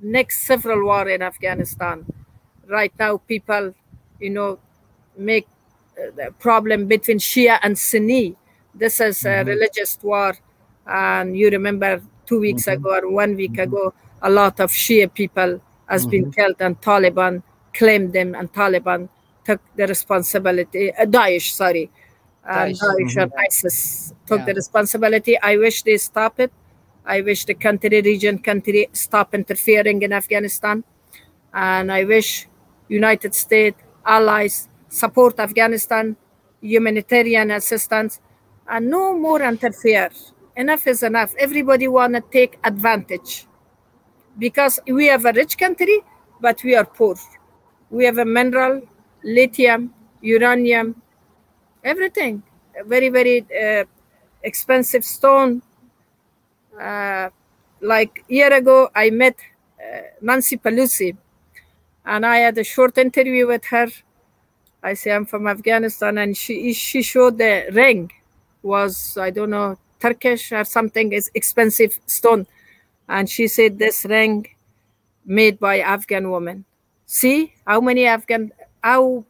next 0.00 0.46
several 0.46 0.84
war 0.84 1.08
in 1.08 1.22
Afghanistan. 1.22 2.06
Right 2.68 2.92
now, 2.98 3.18
people, 3.18 3.74
you 4.20 4.30
know, 4.30 4.58
make 5.16 5.46
uh, 5.98 6.10
the 6.16 6.32
problem 6.38 6.86
between 6.86 7.18
Shia 7.18 7.58
and 7.62 7.78
Sunni. 7.78 8.36
This 8.74 9.00
is 9.00 9.24
a 9.24 9.28
Mhm. 9.28 9.46
religious 9.46 9.98
war. 10.02 10.34
And 10.86 11.36
you 11.36 11.50
remember 11.50 12.00
two 12.26 12.40
weeks 12.40 12.64
Mhm. 12.66 12.72
ago 12.72 12.90
or 12.98 13.10
one 13.10 13.36
week 13.36 13.52
Mhm. 13.52 13.62
ago, 13.62 13.94
a 14.22 14.30
lot 14.30 14.60
of 14.60 14.70
Shia 14.70 15.12
people 15.12 15.60
has 15.86 16.06
been 16.06 16.30
killed 16.30 16.56
and 16.60 16.80
Taliban 16.80 17.42
claimed 17.74 18.12
them 18.12 18.34
and 18.34 18.52
Taliban 18.52 19.08
took 19.44 19.60
the 19.76 19.86
responsibility, 19.86 20.92
uh, 20.92 21.04
Daesh, 21.04 21.52
sorry. 21.52 21.90
And 22.44 22.74
Daesh. 22.74 22.80
Daesh 22.80 23.22
and 23.22 23.32
Mhm. 23.32 23.46
ISIS 23.46 24.12
took 24.26 24.40
Yeah. 24.40 24.46
the 24.46 24.54
responsibility. 24.54 25.38
I 25.40 25.56
wish 25.56 25.82
they 25.82 25.98
stop 25.98 26.40
it. 26.40 26.50
I 27.06 27.20
wish 27.20 27.44
the 27.44 27.54
country, 27.54 28.00
region, 28.00 28.38
country 28.38 28.88
stop 28.92 29.34
interfering 29.34 30.02
in 30.02 30.12
Afghanistan. 30.12 30.84
And 31.52 31.92
I 31.92 32.04
wish 32.04 32.48
United 32.88 33.34
States 33.34 33.76
allies 34.04 34.68
support 34.88 35.38
Afghanistan, 35.38 36.16
humanitarian 36.62 37.50
assistance, 37.50 38.20
and 38.66 38.88
no 38.88 39.18
more 39.18 39.42
interfere. 39.42 40.10
Enough 40.56 40.86
is 40.86 41.02
enough. 41.02 41.34
Everybody 41.38 41.88
want 41.88 42.14
to 42.14 42.20
take 42.20 42.58
advantage 42.62 43.46
because 44.38 44.78
we 44.86 45.06
have 45.06 45.24
a 45.24 45.32
rich 45.32 45.58
country, 45.58 46.00
but 46.40 46.62
we 46.62 46.76
are 46.76 46.84
poor. 46.84 47.16
We 47.90 48.04
have 48.04 48.18
a 48.18 48.24
mineral, 48.24 48.82
lithium, 49.24 49.92
uranium, 50.20 51.02
everything. 51.82 52.42
A 52.78 52.84
very, 52.84 53.08
very 53.08 53.44
uh, 53.50 53.84
expensive 54.42 55.04
stone. 55.04 55.60
Uh, 56.80 57.30
like 57.80 58.24
year 58.28 58.52
ago, 58.52 58.90
I 58.94 59.10
met 59.10 59.36
uh, 59.80 60.02
Nancy 60.20 60.56
Pelosi, 60.56 61.16
and 62.04 62.24
I 62.24 62.36
had 62.38 62.58
a 62.58 62.64
short 62.64 62.96
interview 62.98 63.48
with 63.48 63.64
her. 63.66 63.88
I 64.82 64.94
say 64.94 65.12
I'm 65.12 65.26
from 65.26 65.46
Afghanistan, 65.48 66.18
and 66.18 66.36
she 66.36 66.72
she 66.72 67.02
showed 67.02 67.38
the 67.38 67.66
ring 67.72 68.10
was 68.62 69.16
I 69.18 69.30
don't 69.30 69.50
know 69.50 69.78
Turkish 70.04 70.52
or 70.52 70.64
something 70.64 71.12
is 71.18 71.30
expensive 71.34 71.92
stone, 72.06 72.46
and 73.08 73.24
she 73.34 73.48
said 73.48 73.78
this 73.78 74.04
ring 74.04 74.46
made 75.24 75.56
by 75.58 75.80
Afghan 75.80 76.30
woman. 76.30 76.64
See 77.06 77.54
how 77.66 77.80
many 77.80 78.04
Afghan 78.16 78.52
how 78.82 79.24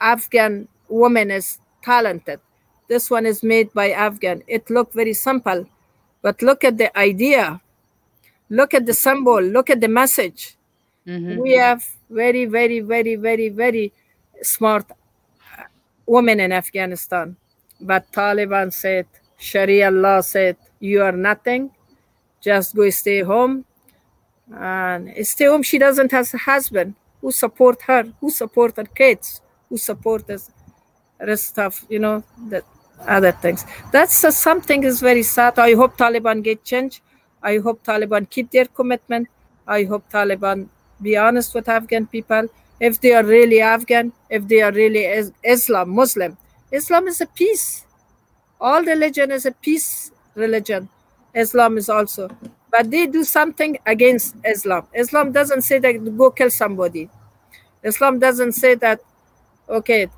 Afghan 0.00 0.66
woman 0.88 1.30
is 1.30 1.46
talented. 1.82 2.40
This 2.88 3.04
one 3.08 3.24
is 3.32 3.42
made 3.42 3.72
by 3.72 3.90
Afghan. 4.06 4.42
It 4.56 4.68
looked 4.68 4.94
very 4.94 5.14
simple, 5.14 5.60
but 6.22 6.42
look 6.42 6.64
at 6.64 6.76
the 6.82 6.90
idea. 6.98 7.60
Look 8.50 8.74
at 8.74 8.84
the 8.86 8.94
symbol. 8.94 9.40
Look 9.56 9.70
at 9.74 9.80
the 9.80 9.92
message. 10.02 10.40
Mhm. 11.06 11.38
We 11.44 11.52
have 11.66 11.82
very, 12.10 12.44
very, 12.58 12.80
very, 12.80 13.14
very, 13.28 13.48
very 13.48 13.86
smart 14.42 14.86
women 16.16 16.38
in 16.40 16.50
Afghanistan. 16.62 17.36
But 17.80 18.10
Taliban 18.12 18.72
said, 18.72 19.06
Sharia 19.36 19.90
law 19.90 20.20
said, 20.20 20.56
you 20.80 21.02
are 21.02 21.12
nothing. 21.12 21.70
Just 22.40 22.74
go 22.76 22.88
stay 22.90 23.22
home. 23.22 23.64
and 24.52 25.12
stay 25.26 25.46
home. 25.46 25.62
She 25.62 25.78
doesn't 25.78 26.10
have 26.12 26.32
a 26.34 26.38
husband 26.38 26.94
who 27.20 27.30
support 27.32 27.82
her, 27.82 28.04
who 28.20 28.30
support 28.30 28.76
her 28.76 28.84
kids, 28.84 29.40
who 29.68 29.76
support 29.76 30.26
the 30.26 30.40
rest 31.20 31.58
of 31.58 31.84
you 31.88 31.98
know 31.98 32.22
the 32.48 32.62
other 33.06 33.32
things. 33.32 33.64
That's 33.92 34.24
uh, 34.24 34.30
something 34.30 34.84
is 34.84 35.00
very 35.00 35.22
sad. 35.22 35.58
I 35.58 35.74
hope 35.74 35.96
Taliban 35.96 36.42
get 36.42 36.64
change. 36.64 37.02
I 37.42 37.58
hope 37.58 37.84
Taliban 37.84 38.28
keep 38.28 38.50
their 38.50 38.66
commitment. 38.66 39.28
I 39.66 39.84
hope 39.84 40.04
Taliban 40.10 40.68
be 41.02 41.16
honest 41.16 41.54
with 41.54 41.68
Afghan 41.68 42.06
people. 42.06 42.48
If 42.80 43.00
they 43.00 43.14
are 43.14 43.24
really 43.24 43.60
Afghan, 43.60 44.12
if 44.30 44.46
they 44.48 44.60
are 44.60 44.72
really 44.72 45.04
Islam, 45.42 45.90
Muslim, 45.90 46.36
Islam 46.70 47.08
is 47.08 47.20
a 47.20 47.26
peace. 47.26 47.85
All 48.60 48.82
religion 48.82 49.30
is 49.30 49.46
a 49.46 49.52
peace 49.52 50.10
religion. 50.34 50.88
Islam 51.34 51.78
is 51.78 51.88
also. 51.88 52.28
But 52.70 52.90
they 52.90 53.06
do 53.06 53.24
something 53.24 53.78
against 53.86 54.36
Islam. 54.44 54.86
Islam 54.94 55.32
doesn't 55.32 55.62
say 55.62 55.78
that 55.78 56.16
go 56.16 56.30
kill 56.30 56.50
somebody. 56.50 57.08
Islam 57.82 58.18
doesn't 58.18 58.52
say 58.52 58.74
that, 58.76 59.00
okay, 59.68 60.08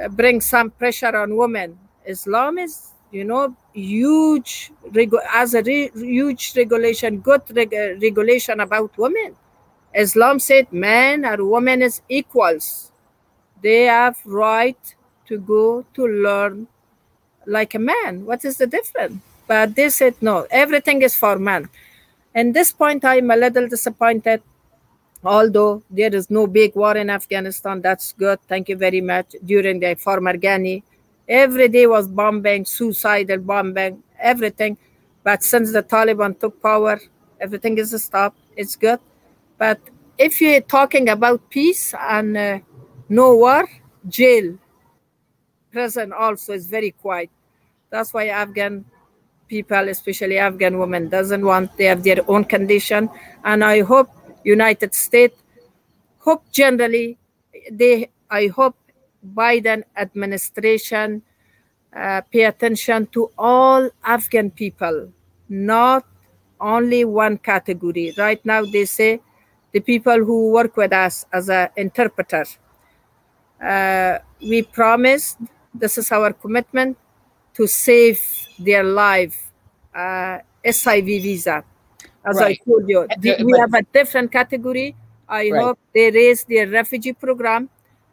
uh, 0.00 0.08
bring 0.08 0.40
some 0.40 0.70
pressure 0.70 1.14
on 1.16 1.36
women. 1.36 1.78
Islam 2.06 2.58
is, 2.58 2.88
you 3.10 3.24
know, 3.24 3.54
huge 3.72 4.72
as 5.32 5.54
a 5.54 5.62
re- 5.62 5.90
huge 5.94 6.54
regulation, 6.56 7.18
good 7.20 7.42
reg- 7.54 7.98
regulation 8.02 8.60
about 8.60 8.96
women. 8.98 9.36
Islam 9.94 10.38
said 10.38 10.72
men 10.72 11.24
or 11.26 11.44
women 11.44 11.82
is 11.82 12.00
equals. 12.08 12.92
They 13.62 13.84
have 13.84 14.18
right 14.26 14.78
to 15.26 15.38
go 15.38 15.84
to 15.94 16.06
learn 16.06 16.68
like 17.46 17.74
a 17.74 17.78
man. 17.78 18.24
What 18.24 18.44
is 18.44 18.56
the 18.56 18.66
difference? 18.66 19.20
But 19.46 19.74
they 19.74 19.90
said 19.90 20.14
no, 20.20 20.46
everything 20.50 21.02
is 21.02 21.16
for 21.16 21.38
man. 21.38 21.68
And 22.34 22.54
this 22.54 22.72
point, 22.72 23.04
I'm 23.04 23.30
a 23.30 23.36
little 23.36 23.68
disappointed. 23.68 24.42
Although 25.24 25.82
there 25.90 26.14
is 26.14 26.30
no 26.30 26.46
big 26.46 26.74
war 26.74 26.96
in 26.96 27.10
Afghanistan, 27.10 27.80
that's 27.80 28.12
good. 28.12 28.40
Thank 28.48 28.68
you 28.68 28.76
very 28.76 29.00
much. 29.00 29.36
During 29.44 29.78
the 29.78 29.94
former 29.94 30.36
Ghani, 30.36 30.82
every 31.28 31.68
day 31.68 31.86
was 31.86 32.08
bombing, 32.08 32.64
suicidal 32.64 33.38
bombing, 33.38 34.02
everything. 34.18 34.76
But 35.22 35.42
since 35.44 35.72
the 35.72 35.82
Taliban 35.82 36.40
took 36.40 36.60
power, 36.60 37.00
everything 37.40 37.78
is 37.78 38.02
stopped. 38.02 38.38
It's 38.56 38.74
good. 38.74 38.98
But 39.58 39.78
if 40.18 40.40
you're 40.40 40.60
talking 40.60 41.08
about 41.08 41.48
peace 41.50 41.94
and 41.94 42.36
uh, 42.36 42.58
no 43.08 43.36
war, 43.36 43.68
jail, 44.08 44.58
prison 45.72 46.12
also 46.12 46.52
is 46.52 46.66
very 46.68 46.92
quiet. 46.92 47.30
That's 47.90 48.12
why 48.14 48.28
Afghan 48.28 48.84
people, 49.48 49.88
especially 49.88 50.38
Afghan 50.38 50.78
women, 50.78 51.08
doesn't 51.08 51.44
want. 51.44 51.76
They 51.76 51.84
have 51.86 52.04
their 52.04 52.20
own 52.28 52.44
condition, 52.44 53.10
and 53.44 53.64
I 53.64 53.80
hope 53.80 54.10
United 54.44 54.94
States, 54.94 55.36
hope 56.18 56.44
generally, 56.52 57.18
they. 57.70 58.10
I 58.30 58.46
hope 58.46 58.76
Biden 59.34 59.82
administration 59.96 61.22
uh, 61.94 62.22
pay 62.32 62.44
attention 62.44 63.06
to 63.12 63.30
all 63.36 63.90
Afghan 64.04 64.50
people, 64.50 65.12
not 65.48 66.06
only 66.60 67.04
one 67.04 67.36
category. 67.36 68.14
Right 68.16 68.40
now, 68.46 68.64
they 68.64 68.86
say 68.86 69.20
the 69.72 69.80
people 69.80 70.24
who 70.24 70.50
work 70.50 70.76
with 70.76 70.92
us 70.92 71.26
as 71.32 71.50
an 71.50 71.68
interpreter. 71.76 72.44
Uh, 73.62 74.18
we 74.40 74.62
promised, 74.62 75.38
this 75.74 75.98
is 75.98 76.10
our 76.12 76.32
commitment, 76.32 76.96
to 77.54 77.66
save 77.66 78.20
their 78.58 78.84
life, 78.84 79.50
uh, 79.94 80.38
SIV 80.64 81.22
visa. 81.22 81.64
As 82.24 82.36
right. 82.36 82.58
I 82.60 82.70
told 82.70 82.88
you, 82.88 83.06
we 83.44 83.58
have 83.58 83.74
a 83.74 83.82
different 83.92 84.30
category. 84.30 84.94
I 85.28 85.50
right. 85.50 85.62
hope 85.62 85.78
they 85.94 86.10
raise 86.10 86.44
their 86.44 86.68
refugee 86.68 87.12
program. 87.12 87.68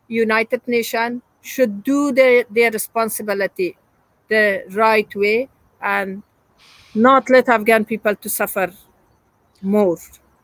United 0.07 0.67
Nations 0.67 1.21
should 1.41 1.83
do 1.83 2.11
their, 2.11 2.45
their 2.49 2.71
responsibility 2.71 3.77
the 4.29 4.63
right 4.71 5.13
way 5.15 5.49
and 5.81 6.23
not 6.95 7.29
let 7.29 7.49
Afghan 7.49 7.85
people 7.85 8.15
to 8.15 8.29
suffer 8.29 8.71
more. 9.61 9.97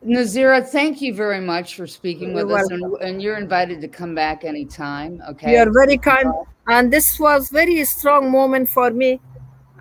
Nazira, 0.05 0.63
thank 0.63 1.01
you 1.01 1.13
very 1.13 1.41
much 1.41 1.75
for 1.75 1.87
speaking 1.87 2.33
with 2.33 2.49
you're 2.49 2.59
us, 2.59 2.69
and, 2.69 2.83
and, 3.01 3.21
you're 3.21 3.37
invited 3.37 3.81
to 3.81 3.87
come 3.87 4.13
back 4.13 4.43
anytime. 4.43 5.21
Okay, 5.29 5.53
you're 5.53 5.73
very 5.73 5.97
kind, 5.97 6.31
and 6.67 6.91
this 6.91 7.19
was 7.19 7.49
very 7.49 7.83
strong 7.85 8.31
moment 8.31 8.69
for 8.69 8.91
me. 8.91 9.21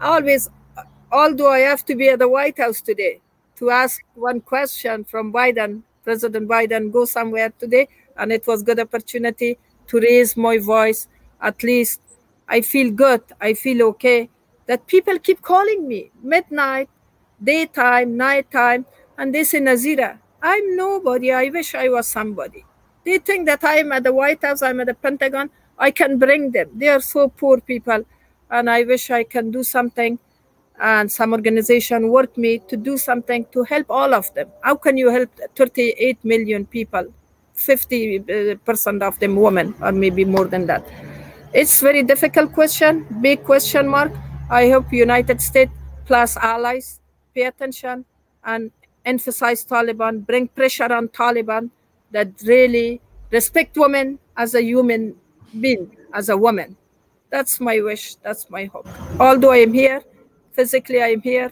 Always, 0.00 0.48
although 1.10 1.50
I 1.50 1.60
have 1.60 1.84
to 1.86 1.94
be 1.94 2.08
at 2.08 2.18
the 2.18 2.28
White 2.28 2.58
House 2.58 2.80
today 2.80 3.20
to 3.56 3.70
ask 3.70 4.02
one 4.14 4.40
question 4.40 5.04
from 5.04 5.32
Biden, 5.32 5.82
President 6.02 6.48
Biden, 6.48 6.92
go 6.92 7.04
somewhere 7.04 7.52
today, 7.58 7.88
and 8.16 8.32
it 8.32 8.46
was 8.46 8.62
good 8.62 8.80
opportunity 8.80 9.58
to 9.86 10.00
raise 10.00 10.36
my 10.36 10.58
voice. 10.58 11.08
At 11.40 11.62
least 11.62 12.00
I 12.48 12.60
feel 12.60 12.90
good. 12.90 13.22
I 13.40 13.54
feel 13.54 13.82
okay. 13.88 14.28
That 14.66 14.86
people 14.86 15.18
keep 15.18 15.42
calling 15.42 15.86
me 15.86 16.10
midnight, 16.22 16.88
daytime, 17.42 18.16
nighttime 18.16 18.86
and 19.18 19.34
they 19.34 19.44
say, 19.44 19.60
Nazira, 19.60 20.18
I'm 20.42 20.76
nobody. 20.76 21.32
I 21.32 21.48
wish 21.50 21.74
I 21.74 21.88
was 21.88 22.08
somebody. 22.08 22.64
They 23.04 23.18
think 23.18 23.46
that 23.46 23.60
I'm 23.62 23.92
at 23.92 24.04
the 24.04 24.12
White 24.12 24.42
House, 24.42 24.62
I'm 24.62 24.80
at 24.80 24.86
the 24.86 24.94
Pentagon. 24.94 25.50
I 25.78 25.90
can 25.90 26.18
bring 26.18 26.50
them. 26.52 26.70
They 26.74 26.88
are 26.88 27.00
so 27.00 27.28
poor 27.28 27.60
people. 27.60 28.04
And 28.50 28.70
I 28.70 28.84
wish 28.84 29.10
I 29.10 29.24
can 29.24 29.50
do 29.50 29.62
something. 29.62 30.18
And 30.80 31.10
some 31.10 31.32
organization 31.32 32.08
work 32.08 32.36
me 32.36 32.58
to 32.68 32.76
do 32.76 32.98
something 32.98 33.46
to 33.52 33.62
help 33.64 33.86
all 33.90 34.14
of 34.14 34.32
them. 34.34 34.48
How 34.62 34.74
can 34.76 34.96
you 34.96 35.10
help 35.10 35.30
38 35.56 36.24
million 36.24 36.66
people? 36.66 37.06
50% 37.56 39.02
uh, 39.02 39.06
of 39.06 39.18
them 39.20 39.36
women, 39.36 39.74
or 39.80 39.92
maybe 39.92 40.24
more 40.24 40.46
than 40.46 40.66
that. 40.66 40.84
It's 41.52 41.80
very 41.80 42.02
difficult 42.02 42.52
question, 42.52 43.06
big 43.20 43.44
question 43.44 43.86
mark. 43.86 44.12
I 44.50 44.70
hope 44.70 44.92
United 44.92 45.40
States 45.40 45.70
plus 46.04 46.36
allies 46.36 47.00
pay 47.34 47.44
attention 47.44 48.04
and 48.44 48.70
emphasize 49.04 49.64
Taliban, 49.64 50.26
bring 50.26 50.48
pressure 50.48 50.92
on 50.92 51.08
Taliban 51.08 51.70
that 52.10 52.28
really 52.44 53.00
respect 53.30 53.76
women 53.76 54.18
as 54.36 54.54
a 54.54 54.62
human 54.62 55.14
being, 55.60 55.96
as 56.12 56.28
a 56.28 56.36
woman. 56.36 56.76
That's 57.30 57.60
my 57.60 57.80
wish. 57.80 58.14
That's 58.16 58.48
my 58.50 58.66
hope. 58.66 58.86
Although 59.18 59.52
I 59.52 59.58
am 59.58 59.72
here, 59.72 60.02
physically 60.52 61.02
I 61.02 61.08
am 61.08 61.20
here, 61.20 61.50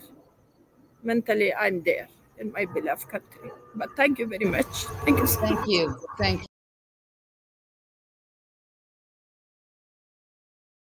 mentally 1.02 1.52
I'm 1.54 1.82
there 1.82 2.08
in 2.38 2.52
my 2.52 2.66
beloved 2.66 3.08
country. 3.08 3.50
But 3.74 3.88
thank 3.96 4.18
you 4.18 4.26
very 4.26 4.44
much. 4.44 4.86
Thank 5.04 5.18
you. 5.18 5.26
Thank 5.26 5.66
you. 5.66 5.96
Thank 6.18 6.40
you. 6.42 6.51